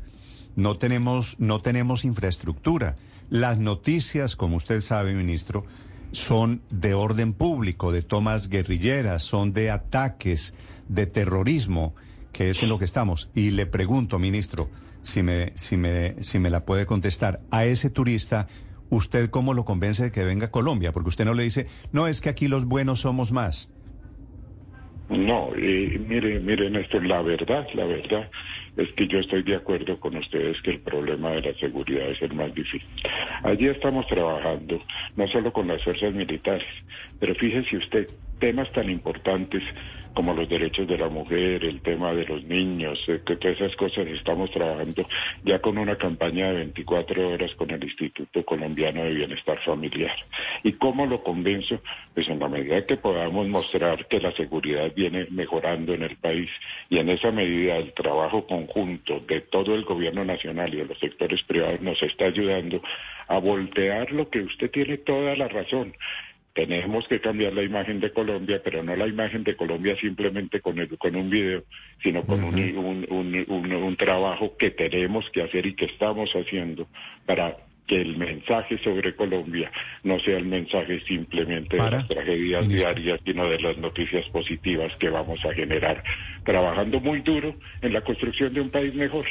No 0.56 0.78
tenemos, 0.78 1.40
no 1.40 1.62
tenemos 1.62 2.06
infraestructura. 2.06 2.96
Las 3.30 3.58
noticias, 3.58 4.36
como 4.36 4.58
usted 4.58 4.82
sabe, 4.82 5.14
ministro, 5.14 5.66
son 6.12 6.62
de 6.70 6.94
orden 6.94 7.34
público, 7.34 7.92
de 7.92 8.02
tomas 8.02 8.50
guerrilleras, 8.50 9.24
son 9.24 9.54
de 9.54 9.72
ataques, 9.72 10.54
de 10.88 11.08
terrorismo 11.08 11.94
que 12.32 12.50
es 12.50 12.62
en 12.62 12.70
lo 12.70 12.78
que 12.78 12.86
estamos. 12.86 13.30
Y 13.34 13.52
le 13.52 13.66
pregunto, 13.66 14.20
ministro, 14.20 14.70
si 15.04 15.24
me, 15.24 15.54
si 15.56 15.78
me, 15.78 16.22
si 16.22 16.38
me 16.38 16.50
la 16.50 16.66
puede 16.66 16.86
contestar, 16.86 17.40
a 17.50 17.64
ese 17.66 17.90
turista, 17.90 18.48
¿usted 18.90 19.30
cómo 19.30 19.54
lo 19.54 19.64
convence 19.64 20.04
de 20.04 20.12
que 20.12 20.26
venga 20.26 20.48
a 20.48 20.52
Colombia? 20.52 20.92
Porque 20.92 21.10
usted 21.10 21.24
no 21.24 21.34
le 21.34 21.44
dice, 21.44 21.68
no, 21.94 22.08
es 22.08 22.20
que 22.20 22.28
aquí 22.28 22.50
los 22.50 22.66
buenos 22.66 23.00
somos 23.00 23.32
más. 23.32 23.72
No, 25.10 25.58
y 25.58 25.98
mire, 25.98 26.40
mire, 26.42 26.70
Néstor, 26.70 27.06
la 27.06 27.22
verdad, 27.22 27.68
la 27.74 27.86
verdad 27.86 28.30
es 28.78 28.92
que 28.94 29.08
yo 29.08 29.20
estoy 29.20 29.44
de 29.44 29.56
acuerdo 29.56 30.00
con 30.00 30.16
ustedes 30.18 30.62
que 30.62 30.72
el 30.72 30.80
problema 30.80 31.32
de 31.32 31.42
la 31.42 31.54
seguridad 31.60 32.10
es 32.10 32.22
el 32.22 32.34
más 32.34 32.54
difícil. 32.54 32.88
Allí 33.44 33.68
estamos 33.68 34.08
trabajando, 34.08 34.82
no 35.16 35.28
solo 35.28 35.52
con 35.54 35.68
las 35.68 35.84
fuerzas 35.84 36.14
militares, 36.14 36.68
pero 37.20 37.36
fíjese 37.36 37.78
usted, 37.78 38.10
temas 38.40 38.72
tan 38.74 38.90
importantes 38.90 39.64
como 40.16 40.34
los 40.34 40.48
derechos 40.48 40.88
de 40.88 40.98
la 40.98 41.10
mujer, 41.10 41.64
el 41.66 41.82
tema 41.82 42.14
de 42.14 42.26
los 42.26 42.44
niños, 42.46 42.98
eh, 43.08 43.22
que 43.24 43.36
todas 43.36 43.58
esas 43.58 43.76
cosas 43.76 44.08
estamos 44.08 44.50
trabajando 44.50 45.08
ya 45.44 45.60
con 45.60 45.78
una 45.78 45.98
campaña 45.98 46.48
de 46.48 46.60
24 46.60 47.30
horas 47.30 47.54
con 47.56 47.70
el 47.70 47.84
Instituto 47.84 48.44
Colombiano 48.46 49.04
de 49.04 49.14
Bienestar 49.14 49.60
Familiar. 49.64 50.16
¿Y 50.64 50.74
cómo 50.74 51.06
lo 51.06 51.22
convenzo? 51.22 51.82
Pues 52.14 52.30
en 52.30 52.40
la 52.40 52.48
medida 52.48 52.86
que 52.86 52.96
podamos 52.96 53.48
mostrar 53.50 54.08
que 54.08 54.22
la 54.22 54.32
seguridad 54.32 54.90
viene 54.96 55.28
mejorando 55.32 55.94
en 55.94 56.04
el 56.04 56.16
país 56.16 56.50
y 56.90 56.98
en 56.98 57.10
esa 57.10 57.32
medida 57.32 57.76
el 57.76 57.92
trabajo 57.92 58.48
conjunto 58.68 59.20
de 59.28 59.42
todo 59.42 59.76
el 59.76 59.84
gobierno 59.84 60.26
nacional 60.26 60.74
y 60.74 60.78
de 60.78 60.86
los 60.86 61.00
sectores 61.00 61.44
privados 61.44 61.82
nos 61.82 62.02
está 62.02 62.26
ayudando 62.26 62.82
a 63.28 63.38
voltear 63.40 64.12
lo 64.12 64.30
que 64.30 64.40
usted 64.40 64.72
tiene 64.72 64.98
toda 64.98 65.36
la 65.36 65.48
razón. 65.48 65.94
Tenemos 66.54 67.06
que 67.10 67.20
cambiar 67.20 67.54
la 67.54 67.64
imagen 67.64 68.00
de 68.00 68.14
Colombia, 68.14 68.62
pero 68.64 68.82
no 68.82 68.96
la 68.96 69.08
imagen 69.08 69.44
de 69.44 69.58
Colombia 69.58 69.98
simplemente 69.98 70.62
con, 70.62 70.78
con 70.98 71.16
un 71.16 71.30
video, 71.30 71.64
sino 72.02 72.26
con 72.26 72.44
un, 72.46 73.06
un, 73.10 73.96
trabajo 73.98 74.56
que 74.58 74.72
tenemos 74.72 75.30
que 75.32 75.42
hacer 75.42 75.66
y 75.66 75.76
que 75.76 75.86
estamos 75.86 76.32
haciendo 76.34 76.88
para 77.26 77.58
que 77.88 78.02
el 78.02 78.18
mensaje 78.18 78.78
sobre 78.80 79.16
Colombia 79.16 79.72
no 80.04 80.20
sea 80.20 80.38
el 80.38 80.46
mensaje 80.46 81.02
simplemente 81.02 81.78
de 81.78 81.92
las 81.92 82.08
tragedias 82.08 82.68
diarias, 82.68 83.20
sino 83.26 83.48
de 83.48 83.60
las 83.60 83.78
noticias 83.78 84.28
positivas 84.30 84.92
que 84.98 85.10
vamos 85.10 85.40
a 85.46 85.54
generar, 85.54 86.04
trabajando 86.44 87.00
muy 87.00 87.22
duro 87.22 87.56
en 87.82 87.94
la 87.94 88.02
construcción 88.02 88.54
de 88.54 88.62
un 88.62 88.70
país 88.70 88.94
mejor. 88.94 89.26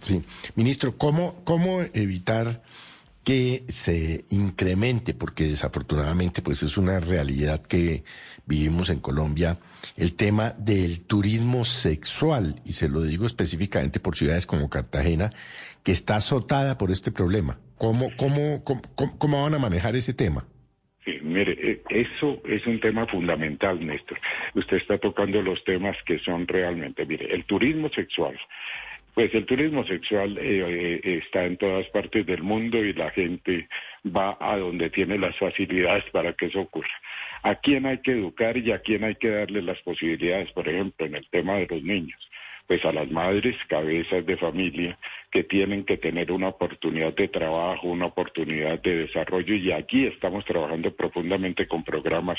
Sí, 0.00 0.22
ministro, 0.54 0.96
¿cómo, 0.96 1.42
cómo 1.44 1.80
evitar 1.92 2.62
que 3.28 3.64
se 3.68 4.24
incremente, 4.30 5.12
porque 5.12 5.44
desafortunadamente 5.44 6.40
pues 6.40 6.62
es 6.62 6.78
una 6.78 6.98
realidad 6.98 7.60
que 7.62 8.02
vivimos 8.46 8.88
en 8.88 9.00
Colombia, 9.00 9.58
el 9.98 10.14
tema 10.14 10.54
del 10.56 11.02
turismo 11.02 11.66
sexual, 11.66 12.62
y 12.64 12.72
se 12.72 12.88
lo 12.88 13.02
digo 13.02 13.26
específicamente 13.26 14.00
por 14.00 14.16
ciudades 14.16 14.46
como 14.46 14.70
Cartagena, 14.70 15.30
que 15.88 15.92
está 15.92 16.16
azotada 16.16 16.76
por 16.76 16.90
este 16.90 17.10
problema. 17.10 17.58
¿Cómo, 17.78 18.10
cómo, 18.18 18.62
cómo, 18.62 18.82
cómo 18.94 19.42
van 19.42 19.54
a 19.54 19.58
manejar 19.58 19.96
ese 19.96 20.12
tema? 20.12 20.46
Mire, 21.22 21.56
eh, 21.62 21.82
eso 21.88 22.42
es 22.44 22.66
un 22.66 22.78
tema 22.78 23.06
fundamental, 23.06 23.80
Néstor. 23.86 24.18
Usted 24.54 24.76
está 24.76 24.98
tocando 24.98 25.40
los 25.40 25.64
temas 25.64 25.96
que 26.04 26.18
son 26.18 26.46
realmente, 26.46 27.06
mire, 27.06 27.34
el 27.34 27.46
turismo 27.46 27.88
sexual 27.88 28.38
pues 29.14 29.34
el 29.34 29.46
turismo 29.46 29.84
sexual 29.84 30.38
eh, 30.38 31.00
eh, 31.02 31.20
está 31.24 31.44
en 31.44 31.56
todas 31.56 31.86
partes 31.88 32.24
del 32.24 32.42
mundo 32.42 32.78
y 32.84 32.92
la 32.92 33.10
gente 33.10 33.66
va 34.06 34.36
a 34.38 34.56
donde 34.58 34.90
tiene 34.90 35.18
las 35.18 35.36
facilidades 35.36 36.04
para 36.12 36.34
que 36.34 36.46
eso 36.46 36.60
ocurra. 36.60 36.92
¿A 37.42 37.56
quién 37.56 37.86
hay 37.86 37.98
que 37.98 38.12
educar 38.12 38.56
y 38.56 38.70
a 38.70 38.78
quién 38.78 39.02
hay 39.02 39.16
que 39.16 39.30
darle 39.30 39.62
las 39.62 39.80
posibilidades, 39.80 40.52
por 40.52 40.68
ejemplo, 40.68 41.04
en 41.04 41.16
el 41.16 41.26
tema 41.30 41.56
de 41.56 41.66
los 41.66 41.82
niños? 41.82 42.28
Pues 42.68 42.84
a 42.84 42.92
las 42.92 43.10
madres, 43.10 43.56
cabezas 43.66 44.26
de 44.26 44.36
familia, 44.36 44.98
que 45.30 45.42
tienen 45.42 45.84
que 45.84 45.96
tener 45.96 46.30
una 46.30 46.48
oportunidad 46.48 47.14
de 47.14 47.28
trabajo, 47.28 47.88
una 47.88 48.06
oportunidad 48.06 48.80
de 48.82 49.06
desarrollo 49.06 49.54
y 49.54 49.72
aquí 49.72 50.04
estamos 50.04 50.44
trabajando 50.44 50.94
profundamente 50.94 51.66
con 51.66 51.82
programas 51.82 52.38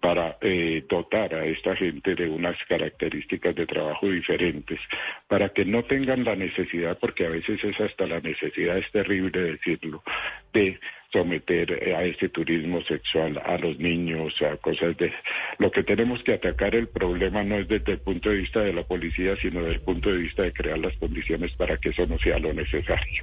para 0.00 0.38
eh, 0.40 0.84
dotar 0.88 1.34
a 1.34 1.44
esta 1.44 1.74
gente 1.74 2.14
de 2.14 2.28
unas 2.28 2.56
características 2.68 3.54
de 3.56 3.66
trabajo 3.66 4.08
diferentes, 4.08 4.78
para 5.26 5.48
que 5.48 5.64
no 5.64 5.82
tengan 5.82 6.24
la 6.24 6.36
necesidad, 6.36 6.96
porque 6.98 7.26
a 7.26 7.30
veces 7.30 7.62
es 7.64 7.80
hasta 7.80 8.06
la 8.06 8.20
necesidad, 8.20 8.78
es 8.78 8.90
terrible 8.92 9.40
decirlo, 9.40 10.04
de 10.52 10.78
someter 11.14 11.70
eh, 11.80 11.94
a 11.94 12.02
este 12.02 12.28
turismo 12.28 12.82
sexual 12.82 13.40
a 13.44 13.56
los 13.56 13.78
niños, 13.78 14.34
a 14.42 14.56
cosas 14.56 14.96
de... 14.96 15.12
Lo 15.58 15.70
que 15.70 15.84
tenemos 15.84 16.22
que 16.24 16.34
atacar 16.34 16.74
el 16.74 16.88
problema 16.88 17.44
no 17.44 17.56
es 17.56 17.68
desde 17.68 17.92
el 17.92 17.98
punto 17.98 18.30
de 18.30 18.38
vista 18.38 18.60
de 18.60 18.72
la 18.72 18.82
policía, 18.82 19.36
sino 19.36 19.60
desde 19.60 19.76
el 19.76 19.80
punto 19.80 20.10
de 20.10 20.18
vista 20.18 20.42
de 20.42 20.52
crear 20.52 20.78
las 20.78 20.96
condiciones 20.96 21.52
para 21.52 21.76
que 21.76 21.90
eso 21.90 22.04
no 22.06 22.18
sea 22.18 22.38
lo 22.40 22.52
necesario. 22.52 23.22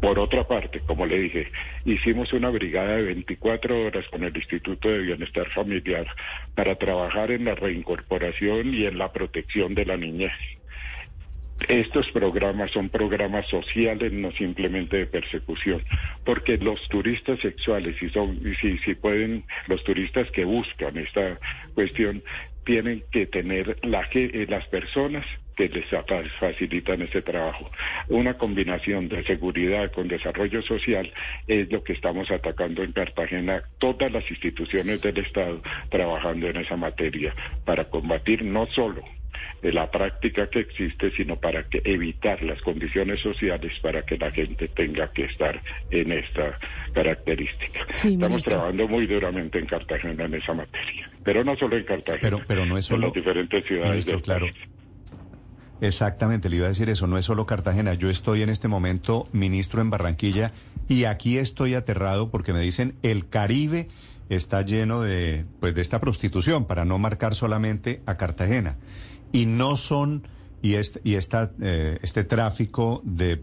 Por 0.00 0.18
otra 0.18 0.48
parte, 0.48 0.80
como 0.80 1.06
le 1.06 1.18
dije, 1.18 1.52
hicimos 1.84 2.32
una 2.32 2.48
brigada 2.50 2.96
de 2.96 3.02
24 3.02 3.86
horas 3.86 4.08
con 4.08 4.24
el 4.24 4.34
Instituto 4.34 4.88
de 4.88 4.98
Bienestar 4.98 5.48
Familiar 5.50 6.06
para 6.56 6.74
trabajar 6.74 7.30
en 7.30 7.44
la 7.44 7.54
reincorporación 7.54 8.74
y 8.74 8.86
en 8.86 8.98
la 8.98 9.12
protección 9.12 9.74
de 9.74 9.84
la 9.84 9.96
niñez. 9.96 10.32
Estos 11.68 12.10
programas 12.10 12.70
son 12.70 12.88
programas 12.88 13.46
sociales, 13.48 14.12
no 14.12 14.32
simplemente 14.32 14.98
de 14.98 15.06
persecución, 15.06 15.82
porque 16.24 16.58
los 16.58 16.80
turistas 16.88 17.38
sexuales, 17.40 17.96
si 17.98 18.08
son, 18.10 18.40
si, 18.60 18.78
si 18.78 18.94
pueden, 18.94 19.44
los 19.66 19.82
turistas 19.84 20.30
que 20.30 20.44
buscan 20.44 20.96
esta 20.96 21.38
cuestión, 21.74 22.22
tienen 22.64 23.02
que 23.10 23.26
tener 23.26 23.76
la, 23.82 24.08
eh, 24.12 24.46
las 24.48 24.66
personas 24.66 25.26
que 25.56 25.68
les 25.68 25.84
facilitan 26.38 27.02
ese 27.02 27.22
trabajo. 27.22 27.70
Una 28.08 28.34
combinación 28.34 29.08
de 29.08 29.22
seguridad 29.24 29.92
con 29.92 30.08
desarrollo 30.08 30.62
social 30.62 31.12
es 31.46 31.70
lo 31.70 31.84
que 31.84 31.92
estamos 31.92 32.30
atacando 32.30 32.82
en 32.82 32.92
Cartagena, 32.92 33.62
todas 33.78 34.10
las 34.10 34.28
instituciones 34.30 35.02
del 35.02 35.18
Estado 35.18 35.60
trabajando 35.90 36.48
en 36.48 36.56
esa 36.56 36.76
materia 36.76 37.34
para 37.64 37.84
combatir 37.84 38.44
no 38.44 38.66
solo 38.66 39.02
de 39.62 39.72
la 39.72 39.90
práctica 39.90 40.48
que 40.48 40.60
existe, 40.60 41.10
sino 41.12 41.36
para 41.36 41.64
que 41.64 41.80
evitar 41.84 42.42
las 42.42 42.60
condiciones 42.62 43.20
sociales 43.20 43.72
para 43.80 44.02
que 44.02 44.16
la 44.16 44.30
gente 44.30 44.68
tenga 44.68 45.10
que 45.12 45.24
estar 45.24 45.60
en 45.90 46.12
esta 46.12 46.58
característica. 46.92 47.86
Estamos 47.94 48.44
trabajando 48.44 48.88
muy 48.88 49.06
duramente 49.06 49.58
en 49.58 49.66
Cartagena 49.66 50.24
en 50.24 50.34
esa 50.34 50.52
materia. 50.52 51.10
pero 51.22 51.44
no 51.44 51.56
solo 51.56 51.76
en 51.76 51.84
Cartagena, 51.84 52.20
pero, 52.22 52.40
pero 52.46 52.66
no 52.66 52.76
es 52.76 52.86
solo, 52.86 53.06
en 53.06 53.08
las 53.08 53.14
diferentes 53.14 53.64
ciudades 53.66 54.06
del 54.06 54.22
claro. 54.22 54.46
país. 54.46 54.56
Exactamente, 55.80 56.48
le 56.48 56.56
iba 56.56 56.66
a 56.66 56.68
decir 56.68 56.88
eso, 56.90 57.08
no 57.08 57.18
es 57.18 57.24
solo 57.24 57.44
Cartagena. 57.44 57.94
Yo 57.94 58.08
estoy 58.08 58.42
en 58.42 58.50
este 58.50 58.68
momento 58.68 59.28
ministro 59.32 59.80
en 59.80 59.90
Barranquilla 59.90 60.52
y 60.88 61.04
aquí 61.04 61.38
estoy 61.38 61.74
aterrado 61.74 62.30
porque 62.30 62.52
me 62.52 62.60
dicen 62.60 62.94
el 63.02 63.28
Caribe 63.28 63.88
está 64.28 64.62
lleno 64.62 65.00
de 65.02 65.44
pues 65.60 65.74
de 65.74 65.82
esta 65.82 66.00
prostitución 66.00 66.66
para 66.66 66.84
no 66.84 66.98
marcar 66.98 67.34
solamente 67.34 68.00
a 68.06 68.16
Cartagena 68.16 68.76
y 69.32 69.46
no 69.46 69.76
son 69.76 70.26
y 70.62 70.74
este 70.74 71.00
y 71.04 71.14
esta, 71.14 71.52
eh, 71.60 71.98
este 72.02 72.24
tráfico 72.24 73.00
de 73.04 73.42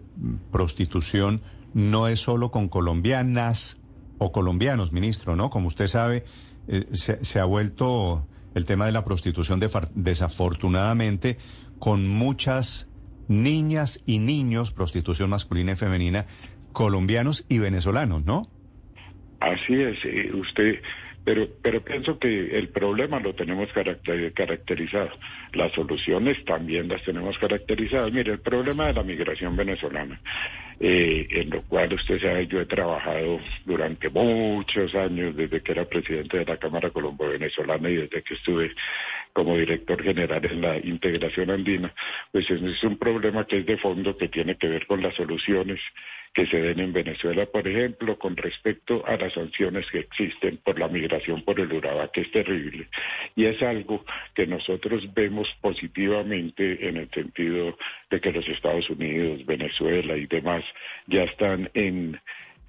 prostitución 0.51 1.41
no 1.73 2.07
es 2.07 2.19
solo 2.19 2.51
con 2.51 2.69
colombianas 2.69 3.79
o 4.17 4.31
colombianos, 4.31 4.91
ministro, 4.91 5.35
¿no? 5.35 5.49
Como 5.49 5.67
usted 5.67 5.87
sabe, 5.87 6.23
eh, 6.67 6.87
se, 6.91 7.23
se, 7.23 7.39
ha 7.39 7.45
vuelto 7.45 8.25
el 8.55 8.65
tema 8.65 8.85
de 8.85 8.91
la 8.91 9.03
prostitución 9.03 9.59
de, 9.59 9.69
desafortunadamente 9.95 11.37
con 11.79 12.07
muchas 12.07 12.89
niñas 13.27 14.01
y 14.05 14.19
niños, 14.19 14.71
prostitución 14.71 15.29
masculina 15.29 15.73
y 15.73 15.75
femenina, 15.75 16.25
colombianos 16.73 17.45
y 17.47 17.59
venezolanos, 17.59 18.25
¿no? 18.25 18.47
Así 19.39 19.73
es, 19.73 19.97
eh, 20.03 20.31
usted, 20.33 20.81
pero, 21.29 21.47
pero 21.61 21.81
pienso 21.81 22.17
que 22.17 22.57
el 22.57 22.69
problema 22.69 23.19
lo 23.19 23.35
tenemos 23.35 23.71
caracter, 23.71 24.33
caracterizado, 24.33 25.11
las 25.53 25.71
soluciones 25.73 26.43
también 26.43 26.87
las 26.87 27.03
tenemos 27.03 27.37
caracterizadas. 27.37 28.11
Mire, 28.11 28.31
el 28.31 28.39
problema 28.39 28.87
de 28.87 28.93
la 28.93 29.03
migración 29.03 29.55
venezolana, 29.55 30.19
eh, 30.79 31.27
en 31.29 31.51
lo 31.51 31.61
cual 31.61 31.93
usted 31.93 32.19
sabe, 32.19 32.47
yo 32.47 32.59
he 32.59 32.65
trabajado 32.65 33.39
durante 33.63 34.09
muchos 34.09 34.95
años, 34.95 35.35
desde 35.35 35.61
que 35.61 35.71
era 35.71 35.85
presidente 35.85 36.39
de 36.39 36.45
la 36.45 36.57
Cámara 36.57 36.89
Colombo-Venezolana 36.89 37.91
y 37.91 37.97
desde 37.97 38.23
que 38.23 38.33
estuve 38.33 38.71
como 39.31 39.55
director 39.55 40.01
general 40.01 40.43
en 40.45 40.61
la 40.61 40.79
integración 40.79 41.51
andina, 41.51 41.93
pues 42.31 42.49
es 42.49 42.83
un 42.83 42.97
problema 42.97 43.45
que 43.45 43.59
es 43.59 43.67
de 43.67 43.77
fondo, 43.77 44.17
que 44.17 44.29
tiene 44.29 44.55
que 44.55 44.67
ver 44.67 44.87
con 44.87 45.03
las 45.03 45.13
soluciones 45.13 45.79
que 46.39 46.45
se 46.45 46.61
den 46.61 46.79
en 46.79 46.93
Venezuela, 46.93 47.45
por 47.47 47.67
ejemplo, 47.67 48.17
con 48.17 48.37
respecto 48.37 49.03
a 49.05 49.17
las 49.17 49.33
sanciones 49.33 49.85
que 49.91 49.99
existen 49.99 50.57
por 50.63 50.79
la 50.79 50.87
migración 50.87 51.41
por 51.41 51.59
el 51.59 51.73
Urabá, 51.73 52.09
que 52.13 52.21
es 52.21 52.31
terrible. 52.31 52.87
Y 53.35 53.43
es 53.43 53.61
algo 53.61 54.05
que 54.33 54.47
nosotros 54.47 55.13
vemos 55.13 55.49
positivamente 55.59 56.87
en 56.87 56.95
el 56.95 57.09
sentido 57.11 57.77
de 58.09 58.21
que 58.21 58.31
los 58.31 58.47
Estados 58.47 58.89
Unidos, 58.89 59.45
Venezuela 59.45 60.15
y 60.15 60.27
demás 60.27 60.63
ya 61.07 61.23
están 61.23 61.69
en 61.73 62.17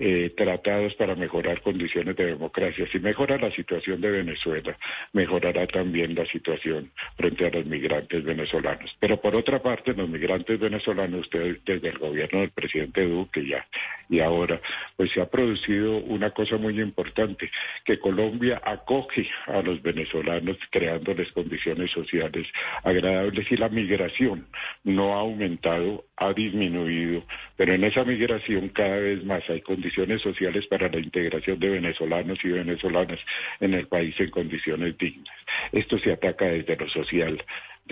eh, 0.02 0.33
tratados 0.35 0.95
para 0.95 1.14
mejorar 1.14 1.61
condiciones 1.61 2.16
de 2.16 2.25
democracia. 2.25 2.87
Si 2.90 2.99
mejora 2.99 3.37
la 3.37 3.50
situación 3.50 4.00
de 4.00 4.11
Venezuela, 4.11 4.78
mejorará 5.12 5.66
también 5.66 6.14
la 6.14 6.25
situación 6.25 6.90
frente 7.16 7.47
a 7.47 7.50
los 7.50 7.66
migrantes 7.66 8.25
venezolanos. 8.25 8.97
Pero 8.99 9.21
por 9.21 9.37
otra 9.37 9.61
parte, 9.61 9.92
los 9.92 10.09
migrantes 10.09 10.59
venezolanos, 10.59 11.21
usted 11.21 11.59
desde 11.66 11.88
el 11.88 11.99
gobierno 11.99 12.40
del 12.40 12.50
presidente 12.50 13.07
Duque 13.07 13.47
ya 13.47 13.66
y 14.09 14.21
ahora, 14.21 14.61
pues 14.97 15.12
se 15.12 15.21
ha 15.21 15.28
producido 15.28 15.99
una 15.99 16.30
cosa 16.30 16.57
muy 16.57 16.80
importante, 16.80 17.50
que 17.85 17.99
Colombia 17.99 18.61
acoge 18.64 19.28
a 19.47 19.62
los 19.62 19.80
venezolanos 19.83 20.57
creándoles 20.71 21.30
condiciones 21.33 21.90
sociales 21.92 22.49
agradables 22.83 23.52
y 23.52 23.57
la 23.57 23.69
migración 23.69 24.47
no 24.83 25.14
ha 25.14 25.21
aumentado, 25.21 26.07
ha 26.20 26.34
disminuido, 26.34 27.24
pero 27.56 27.72
en 27.72 27.82
esa 27.82 28.04
migración 28.04 28.68
cada 28.68 28.96
vez 28.96 29.24
más 29.24 29.42
hay 29.48 29.62
condiciones 29.62 30.20
sociales 30.20 30.66
para 30.66 30.90
la 30.90 30.98
integración 30.98 31.58
de 31.58 31.70
venezolanos 31.70 32.38
y 32.44 32.48
venezolanas 32.48 33.18
en 33.58 33.72
el 33.72 33.88
país 33.88 34.14
en 34.20 34.30
condiciones 34.30 34.96
dignas. 34.98 35.34
Esto 35.72 35.98
se 35.98 36.12
ataca 36.12 36.44
desde 36.44 36.76
lo 36.76 36.88
social, 36.90 37.42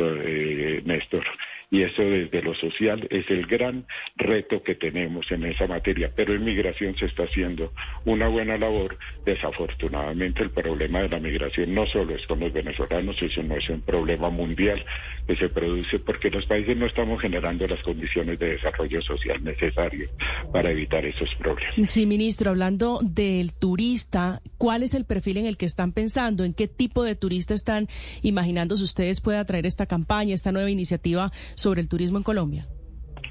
eh, 0.06 0.82
Néstor. 0.84 1.24
Y 1.70 1.82
eso 1.82 2.02
desde 2.02 2.40
lo 2.42 2.54
social 2.54 3.06
es 3.10 3.28
el 3.28 3.46
gran 3.46 3.86
reto 4.16 4.62
que 4.62 4.74
tenemos 4.74 5.30
en 5.30 5.44
esa 5.44 5.66
materia. 5.66 6.10
Pero 6.14 6.32
en 6.32 6.44
migración 6.44 6.96
se 6.96 7.06
está 7.06 7.24
haciendo 7.24 7.72
una 8.06 8.28
buena 8.28 8.56
labor. 8.56 8.96
Desafortunadamente 9.26 10.42
el 10.42 10.50
problema 10.50 11.02
de 11.02 11.10
la 11.10 11.20
migración 11.20 11.74
no 11.74 11.86
solo 11.86 12.14
es 12.14 12.26
con 12.26 12.40
los 12.40 12.52
venezolanos, 12.54 13.20
eso 13.20 13.42
no 13.42 13.56
es 13.56 13.68
un 13.68 13.82
problema 13.82 14.30
mundial 14.30 14.82
que 15.26 15.36
se 15.36 15.50
produce 15.50 15.98
porque 15.98 16.30
los 16.30 16.46
países 16.46 16.74
no 16.74 16.86
estamos 16.86 17.20
generando 17.20 17.66
las 17.66 17.82
condiciones 17.82 18.38
de 18.38 18.50
desarrollo 18.52 19.02
social 19.02 19.44
necesarias 19.44 20.10
para 20.50 20.70
evitar 20.70 21.04
esos 21.04 21.34
problemas. 21.34 21.74
Sí, 21.88 22.06
ministro, 22.06 22.50
hablando 22.50 23.00
del 23.02 23.54
turista, 23.54 24.40
¿cuál 24.56 24.82
es 24.82 24.94
el 24.94 25.04
perfil 25.04 25.36
en 25.36 25.46
el 25.46 25.58
que 25.58 25.66
están 25.66 25.92
pensando? 25.92 26.44
¿En 26.44 26.54
qué 26.54 26.66
tipo 26.66 27.04
de 27.04 27.14
turista 27.14 27.52
están 27.52 27.88
imaginando 28.22 28.76
si 28.76 28.84
ustedes 28.84 29.20
pueden 29.20 29.40
atraer 29.40 29.66
esta 29.66 29.84
campaña, 29.88 30.34
esta 30.34 30.52
nueva 30.52 30.70
iniciativa 30.70 31.30
sobre 31.56 31.80
el 31.80 31.88
turismo 31.88 32.18
en 32.18 32.24
Colombia? 32.24 32.68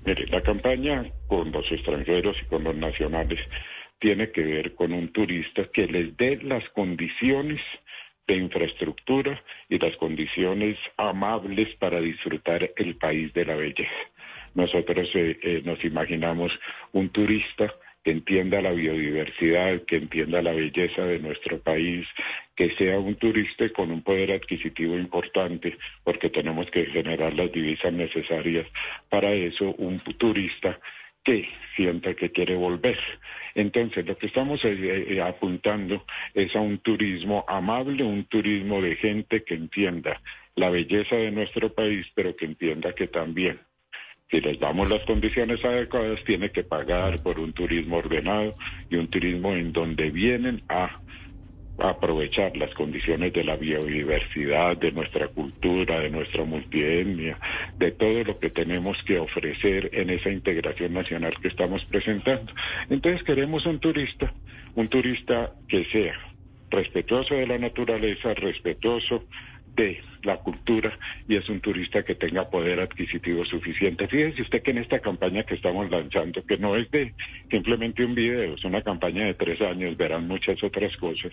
Mire, 0.06 0.28
la 0.28 0.42
campaña 0.42 1.06
con 1.28 1.52
los 1.52 1.72
extranjeros 1.72 2.36
y 2.42 2.46
con 2.46 2.64
los 2.64 2.76
nacionales 2.76 3.40
tiene 4.00 4.32
que 4.32 4.42
ver 4.42 4.76
con 4.76 4.94
un 4.94 5.12
turista 5.12 5.66
que 5.74 5.88
les 5.88 6.16
dé 6.18 6.40
las 6.44 6.68
condiciones 6.70 7.62
de 8.28 8.36
infraestructura 8.36 9.42
y 9.70 9.80
las 9.80 9.96
condiciones 9.98 10.78
amables 10.98 11.74
para 11.76 12.00
disfrutar 12.02 12.72
el 12.76 12.98
país 12.98 13.34
de 13.34 13.46
la 13.46 13.56
belleza. 13.56 13.90
Nosotros 14.54 15.08
eh, 15.14 15.40
eh, 15.42 15.62
nos 15.64 15.84
imaginamos 15.84 16.52
un 16.92 17.10
turista 17.10 17.74
que 18.08 18.12
entienda 18.12 18.62
la 18.62 18.72
biodiversidad, 18.72 19.82
que 19.82 19.98
entienda 19.98 20.42
la 20.42 20.54
belleza 20.54 21.04
de 21.04 21.20
nuestro 21.20 21.60
país, 21.60 22.08
que 22.56 22.70
sea 22.78 22.98
un 22.98 23.16
turista 23.16 23.68
con 23.68 23.92
un 23.92 24.02
poder 24.02 24.32
adquisitivo 24.32 24.98
importante, 24.98 25.78
porque 26.06 26.30
tenemos 26.30 26.72
que 26.72 26.86
generar 26.86 27.34
las 27.34 27.52
divisas 27.52 27.92
necesarias 27.92 28.66
para 29.10 29.34
eso, 29.34 29.76
un 29.78 30.00
turista 30.00 30.80
que 31.22 31.50
sienta 31.76 32.14
que 32.14 32.32
quiere 32.32 32.56
volver. 32.56 32.98
Entonces, 33.56 34.06
lo 34.06 34.18
que 34.18 34.28
estamos 34.28 34.64
eh, 34.64 35.06
eh, 35.10 35.22
apuntando 35.22 36.06
es 36.34 36.56
a 36.56 36.62
un 36.62 36.78
turismo 36.78 37.44
amable, 37.46 38.06
un 38.06 38.24
turismo 38.24 38.82
de 38.82 38.96
gente 38.96 39.44
que 39.44 39.56
entienda 39.56 40.22
la 40.56 40.70
belleza 40.70 41.18
de 41.18 41.32
nuestro 41.32 41.74
país, 41.74 42.08
pero 42.16 42.38
que 42.38 42.46
entienda 42.46 42.96
que 42.96 43.08
también 43.08 43.60
si 44.30 44.42
les 44.42 44.60
damos 44.60 44.90
las 44.90 45.04
condiciones 45.04 45.64
adecuadas, 45.64 46.24
tiene 46.26 46.52
que 46.52 46.64
pagar 46.64 47.24
por 47.24 47.40
un 47.40 47.54
turismo 47.54 47.98
ordenado 47.98 48.50
y 48.90 48.98
un 48.98 49.08
turismo 49.08 49.54
en 49.54 49.72
donde 49.72 50.10
vienen 50.12 50.64
a 50.68 51.00
aprovechar 51.80 52.58
las 52.58 52.74
condiciones 52.74 53.32
de 53.34 53.44
la 53.44 53.56
biodiversidad, 53.56 54.78
de 54.78 54.92
nuestra 54.92 55.28
cultura, 55.28 56.00
de 56.00 56.10
nuestra 56.10 56.44
multietnia, 56.44 57.40
de 57.78 57.92
todo 57.92 58.24
lo 58.24 58.40
que 58.40 58.50
tenemos 58.50 59.02
que 59.04 59.20
ofrecer 59.20 59.92
en 59.94 60.10
esa 60.10 60.30
integración 60.30 60.94
nacional 60.94 61.34
que 61.40 61.48
estamos 61.48 61.86
presentando. 61.86 62.52
Entonces 62.90 63.24
queremos 63.24 63.66
un 63.66 63.80
turista, 63.80 64.34
un 64.76 64.88
turista 64.88 65.52
que 65.68 65.86
sea 65.86 66.16
respetuoso 66.70 67.36
de 67.36 67.48
la 67.48 67.60
naturaleza, 67.60 68.34
respetuoso 68.34 69.24
de 69.78 70.02
la 70.24 70.38
cultura 70.38 70.98
y 71.30 71.36
es 71.36 71.48
un 71.48 71.62
turista 71.62 72.04
que 72.04 72.16
tenga 72.16 72.50
poder 72.50 72.82
adquisitivo 72.82 73.46
suficiente. 73.46 74.08
Fíjese 74.08 74.42
usted 74.42 74.62
que 74.62 74.72
en 74.72 74.80
esta 74.80 75.00
campaña 75.00 75.44
que 75.44 75.54
estamos 75.56 75.90
lanzando, 75.90 76.44
que 76.46 76.58
no 76.58 76.76
es 76.76 76.90
de 76.92 77.14
simplemente 77.50 78.04
un 78.04 78.16
video, 78.16 78.56
es 78.56 78.66
una 78.66 78.82
campaña 78.82 79.26
de 79.26 79.36
tres 79.36 79.62
años, 79.62 79.96
verán 79.96 80.28
muchas 80.28 80.62
otras 80.64 80.98
cosas, 80.98 81.32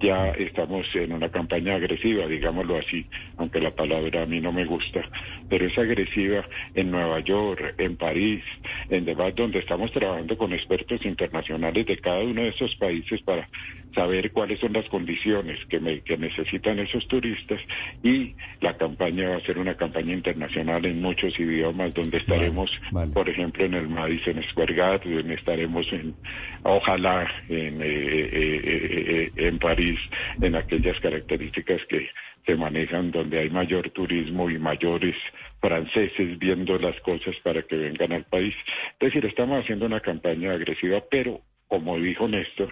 ya 0.00 0.28
estamos 0.30 0.86
en 0.94 1.12
una 1.12 1.30
campaña 1.30 1.74
agresiva, 1.74 2.26
digámoslo 2.26 2.76
así, 2.76 3.06
aunque 3.38 3.60
la 3.60 3.74
palabra 3.74 4.22
a 4.22 4.26
mí 4.26 4.40
no 4.40 4.52
me 4.52 4.64
gusta, 4.64 5.02
pero 5.48 5.66
es 5.66 5.76
agresiva 5.76 6.46
en 6.74 6.90
Nueva 6.90 7.20
York, 7.20 7.74
en 7.78 7.96
París, 7.96 8.44
en 8.90 9.04
demás, 9.04 9.34
donde 9.34 9.58
estamos 9.58 9.90
trabajando 9.90 10.36
con 10.36 10.52
expertos 10.52 11.04
internacionales 11.04 11.86
de 11.86 11.96
cada 11.96 12.20
uno 12.20 12.42
de 12.42 12.48
esos 12.50 12.74
países 12.76 13.20
para 13.22 13.48
saber 13.94 14.32
cuáles 14.32 14.60
son 14.60 14.72
las 14.72 14.88
condiciones 14.88 15.58
que, 15.66 16.02
que 16.04 16.18
necesitan 16.18 16.78
esos 16.78 17.06
turistas 17.08 17.60
y 18.02 18.34
la 18.60 18.76
campaña 18.76 19.30
va 19.30 19.36
a 19.36 19.40
ser 19.40 19.58
una 19.58 19.76
campaña 19.76 20.12
internacional 20.12 20.84
en 20.86 21.00
muchos 21.00 21.38
idiomas 21.38 21.94
donde 21.94 22.18
estaremos, 22.18 22.70
por 23.12 23.28
ejemplo, 23.28 23.64
en 23.64 23.74
el 23.74 23.88
Madison 23.88 24.42
Square 24.50 24.74
Garden, 24.74 25.30
estaremos 25.30 25.90
en, 25.92 26.14
ojalá, 26.62 27.30
en, 27.48 27.82
eh, 27.82 27.86
eh, 27.86 28.60
eh, 28.64 29.30
en 29.36 29.58
París, 29.58 29.98
en 30.40 30.56
aquellas 30.56 30.98
características 31.00 31.84
que 31.88 32.08
se 32.46 32.56
manejan 32.56 33.10
donde 33.10 33.40
hay 33.40 33.50
mayor 33.50 33.90
turismo 33.90 34.48
y 34.48 34.58
mayores 34.58 35.14
franceses 35.60 36.38
viendo 36.38 36.78
las 36.78 36.98
cosas 37.00 37.36
para 37.42 37.62
que 37.62 37.76
vengan 37.76 38.12
al 38.12 38.24
país. 38.24 38.54
Es 38.98 39.12
decir, 39.12 39.26
estamos 39.26 39.62
haciendo 39.62 39.86
una 39.86 40.00
campaña 40.00 40.52
agresiva, 40.52 41.02
pero 41.10 41.42
como 41.68 41.98
dijo 41.98 42.26
Néstor, 42.26 42.70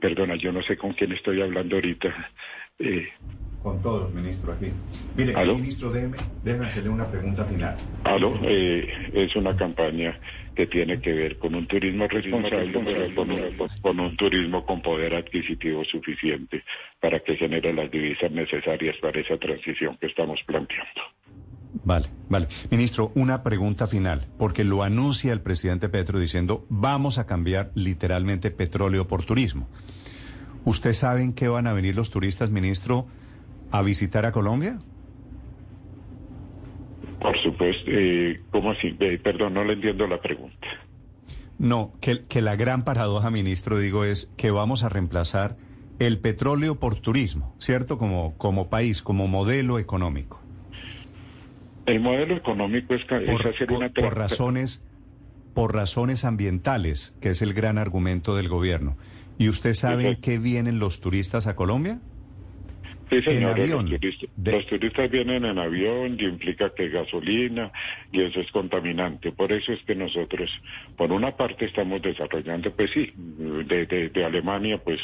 perdona, 0.00 0.36
yo 0.36 0.52
no 0.52 0.62
sé 0.62 0.76
con 0.76 0.92
quién 0.92 1.12
estoy 1.12 1.40
hablando 1.40 1.76
ahorita, 1.76 2.14
con 3.62 3.82
todos, 3.82 4.12
ministro, 4.14 4.52
aquí. 4.52 4.66
Mire, 5.16 5.34
ministro, 5.54 5.90
déjeme, 5.90 6.16
déjeme, 6.44 6.66
hacerle 6.66 6.90
una 6.90 7.10
pregunta 7.10 7.44
final. 7.44 7.76
Aló, 8.04 8.38
eh, 8.44 9.10
es 9.12 9.34
una 9.36 9.54
campaña 9.54 10.18
que 10.54 10.66
tiene 10.66 11.00
que 11.00 11.12
ver 11.12 11.38
con 11.38 11.54
un 11.54 11.66
turismo 11.66 12.06
responsable, 12.08 12.72
con, 13.14 13.30
un, 13.30 13.42
con 13.80 14.00
un 14.00 14.16
turismo 14.16 14.64
con 14.64 14.80
poder 14.80 15.14
adquisitivo 15.14 15.84
suficiente 15.84 16.64
para 17.00 17.20
que 17.20 17.36
genere 17.36 17.72
las 17.72 17.90
divisas 17.90 18.30
necesarias 18.30 18.96
para 18.98 19.20
esa 19.20 19.36
transición 19.36 19.96
que 20.00 20.06
estamos 20.06 20.40
planteando. 20.44 21.02
Vale, 21.84 22.06
vale. 22.28 22.48
Ministro, 22.70 23.12
una 23.14 23.42
pregunta 23.42 23.86
final, 23.86 24.26
porque 24.38 24.64
lo 24.64 24.82
anuncia 24.82 25.32
el 25.32 25.40
presidente 25.40 25.88
Petro 25.88 26.18
diciendo 26.18 26.66
vamos 26.68 27.18
a 27.18 27.26
cambiar 27.26 27.70
literalmente 27.74 28.50
petróleo 28.50 29.06
por 29.06 29.24
turismo. 29.24 29.68
¿Usted 30.64 30.92
sabe 30.92 31.22
en 31.22 31.32
qué 31.32 31.48
van 31.48 31.66
a 31.66 31.72
venir 31.72 31.94
los 31.94 32.10
turistas, 32.10 32.50
ministro, 32.50 33.06
a 33.70 33.82
visitar 33.82 34.26
a 34.26 34.32
Colombia? 34.32 34.78
Por 37.20 37.38
supuesto. 37.38 37.84
Eh, 37.86 38.40
¿Cómo 38.50 38.72
así? 38.72 38.92
perdón, 38.92 39.54
no 39.54 39.64
le 39.64 39.74
entiendo 39.74 40.06
la 40.06 40.20
pregunta. 40.20 40.68
No, 41.58 41.92
que, 42.00 42.24
que 42.26 42.40
la 42.40 42.54
gran 42.56 42.84
paradoja, 42.84 43.30
ministro, 43.30 43.78
digo, 43.78 44.04
es 44.04 44.30
que 44.36 44.50
vamos 44.50 44.84
a 44.84 44.88
reemplazar 44.88 45.56
el 45.98 46.18
petróleo 46.18 46.78
por 46.78 46.96
turismo, 46.96 47.54
¿cierto? 47.58 47.98
Como, 47.98 48.36
como 48.38 48.68
país, 48.68 49.02
como 49.02 49.26
modelo 49.26 49.78
económico. 49.78 50.40
El 51.88 52.00
modelo 52.00 52.36
económico 52.36 52.94
es, 52.94 53.02
hacer 53.10 53.72
una... 53.72 53.88
Por 53.88 54.14
razones, 54.14 54.82
por 55.54 55.74
razones 55.74 56.26
ambientales, 56.26 57.14
que 57.22 57.30
es 57.30 57.40
el 57.40 57.54
gran 57.54 57.78
argumento 57.78 58.36
del 58.36 58.50
gobierno. 58.50 58.98
¿Y 59.38 59.48
usted 59.48 59.72
sabe 59.72 60.08
en 60.08 60.20
qué 60.20 60.38
vienen 60.38 60.78
los 60.80 61.00
turistas 61.00 61.46
a 61.46 61.56
Colombia? 61.56 62.00
Sí, 63.10 63.22
señor. 63.22 63.58
Los, 63.58 64.66
turistas, 64.66 65.10
vienen 65.10 65.44
en 65.44 65.58
avión 65.58 66.16
y 66.18 66.24
implica 66.24 66.70
que 66.74 66.88
gasolina 66.88 67.72
y 68.12 68.22
eso 68.22 68.40
es 68.40 68.50
contaminante. 68.52 69.32
Por 69.32 69.52
eso 69.52 69.72
es 69.72 69.82
que 69.84 69.94
nosotros, 69.94 70.50
por 70.96 71.10
una 71.12 71.36
parte, 71.36 71.64
estamos 71.64 72.02
desarrollando, 72.02 72.70
pues 72.72 72.90
sí, 72.90 73.12
de, 73.16 73.86
de, 73.86 74.24
Alemania, 74.24 74.78
pues 74.78 75.00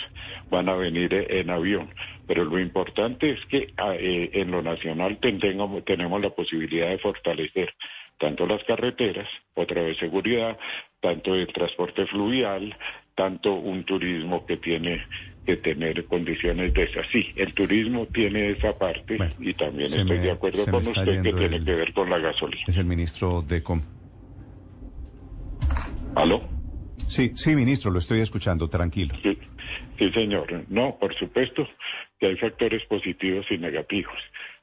van 0.51 0.69
a 0.69 0.75
venir 0.75 1.27
en 1.29 1.51
avión. 1.51 1.91
Pero 2.27 2.45
lo 2.45 2.59
importante 2.59 3.31
es 3.31 3.45
que 3.47 3.73
ah, 3.77 3.95
eh, 3.99 4.31
en 4.35 4.51
lo 4.51 4.63
nacional 4.63 5.19
tenemos, 5.19 5.85
tenemos 5.85 6.21
la 6.21 6.31
posibilidad 6.31 6.89
de 6.91 6.99
fortalecer 6.99 7.75
tanto 8.19 8.47
las 8.47 8.63
carreteras, 8.65 9.29
otra 9.55 9.83
vez 9.83 9.99
seguridad, 9.99 10.57
tanto 11.01 11.35
el 11.35 11.47
transporte 11.49 12.07
fluvial, 12.07 12.77
tanto 13.15 13.55
un 13.55 13.85
turismo 13.85 14.47
que 14.47 14.57
tiene 14.57 15.05
que 15.45 15.57
tener 15.57 16.05
condiciones 16.07 16.73
de 16.73 16.85
esas. 16.85 17.07
Sí, 17.13 17.33
el 17.37 17.53
turismo 17.55 18.07
tiene 18.07 18.51
esa 18.53 18.77
parte 18.79 19.19
y 19.39 19.53
también 19.55 19.93
estoy 19.93 20.19
de 20.19 20.31
acuerdo 20.31 20.65
con 20.65 20.77
usted 20.77 21.23
que 21.23 21.33
tiene 21.33 21.65
que 21.65 21.75
ver 21.75 21.93
con 21.93 22.09
la 22.11 22.19
gasolina. 22.19 22.65
Es 22.67 22.77
el 22.77 22.87
ministro 22.87 23.43
de 23.43 23.63
Com. 23.63 23.83
¿Aló? 26.15 26.43
Sí, 27.09 27.33
sí, 27.35 27.55
ministro, 27.55 27.91
lo 27.91 27.99
estoy 27.99 28.21
escuchando, 28.21 28.69
tranquilo. 28.69 29.15
Sí, 29.23 29.39
sí, 29.99 30.11
señor. 30.13 30.65
No, 30.69 30.97
por 30.99 31.15
supuesto 31.15 31.69
que 32.19 32.27
hay 32.27 32.37
factores 32.37 32.85
positivos 32.87 33.47
y 33.51 33.59
negativos. 33.59 34.17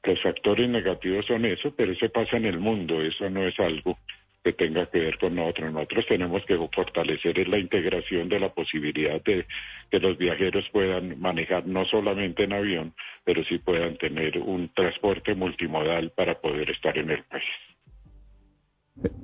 Los 0.03 0.21
factores 0.21 0.67
negativos 0.67 1.25
son 1.27 1.45
eso, 1.45 1.73
pero 1.75 1.91
eso 1.91 2.09
pasa 2.09 2.37
en 2.37 2.45
el 2.45 2.59
mundo, 2.59 3.01
eso 3.01 3.29
no 3.29 3.45
es 3.45 3.59
algo 3.59 3.97
que 4.43 4.53
tenga 4.53 4.85
que 4.87 4.99
ver 4.99 5.17
con 5.17 5.35
nosotros. 5.35 5.71
Nosotros 5.71 6.05
tenemos 6.07 6.43
que 6.45 6.57
fortalecer 6.73 7.47
la 7.47 7.59
integración 7.59 8.29
de 8.29 8.39
la 8.39 8.53
posibilidad 8.53 9.21
de 9.23 9.45
que 9.89 9.99
los 9.99 10.17
viajeros 10.17 10.67
puedan 10.71 11.19
manejar 11.19 11.67
no 11.67 11.85
solamente 11.85 12.43
en 12.43 12.53
avión, 12.53 12.93
pero 13.23 13.43
sí 13.43 13.59
puedan 13.59 13.97
tener 13.97 14.39
un 14.39 14.69
transporte 14.73 15.35
multimodal 15.35 16.11
para 16.11 16.39
poder 16.39 16.71
estar 16.71 16.97
en 16.97 17.11
el 17.11 17.23
país. 17.25 17.43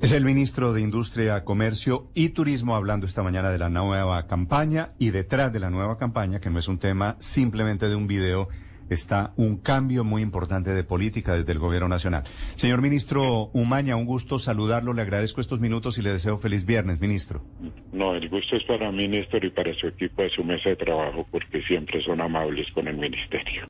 Es 0.01 0.11
el 0.13 0.23
ministro 0.23 0.73
de 0.73 0.81
Industria, 0.81 1.43
Comercio 1.43 2.09
y 2.15 2.29
Turismo 2.29 2.75
hablando 2.75 3.05
esta 3.05 3.21
mañana 3.21 3.49
de 3.49 3.57
la 3.57 3.69
nueva 3.69 4.25
campaña 4.25 4.89
y 4.97 5.11
detrás 5.11 5.51
de 5.51 5.59
la 5.59 5.69
nueva 5.69 5.97
campaña, 5.97 6.39
que 6.39 6.49
no 6.49 6.59
es 6.59 6.67
un 6.67 6.79
tema 6.79 7.15
simplemente 7.19 7.87
de 7.87 7.95
un 7.95 8.07
video, 8.07 8.47
está 8.89 9.33
un 9.37 9.57
cambio 9.57 10.03
muy 10.03 10.21
importante 10.21 10.73
de 10.73 10.83
política 10.83 11.33
desde 11.33 11.51
el 11.51 11.59
Gobierno 11.59 11.87
Nacional. 11.87 12.23
Señor 12.55 12.81
ministro 12.81 13.49
Umaña, 13.53 13.95
un 13.95 14.05
gusto 14.05 14.39
saludarlo, 14.39 14.93
le 14.93 15.01
agradezco 15.01 15.41
estos 15.41 15.59
minutos 15.59 15.97
y 15.97 16.01
le 16.01 16.11
deseo 16.11 16.37
feliz 16.37 16.65
viernes, 16.65 16.99
ministro. 16.99 17.41
No, 17.91 18.15
el 18.15 18.29
gusto 18.29 18.55
es 18.55 18.63
para 18.63 18.89
el 18.89 18.95
ministro 18.95 19.45
y 19.45 19.49
para 19.49 19.73
su 19.73 19.87
equipo 19.87 20.21
de 20.21 20.29
su 20.29 20.43
mesa 20.43 20.69
de 20.69 20.75
trabajo 20.75 21.25
porque 21.31 21.61
siempre 21.63 22.01
son 22.01 22.21
amables 22.21 22.71
con 22.71 22.87
el 22.87 22.97
ministerio. 22.97 23.63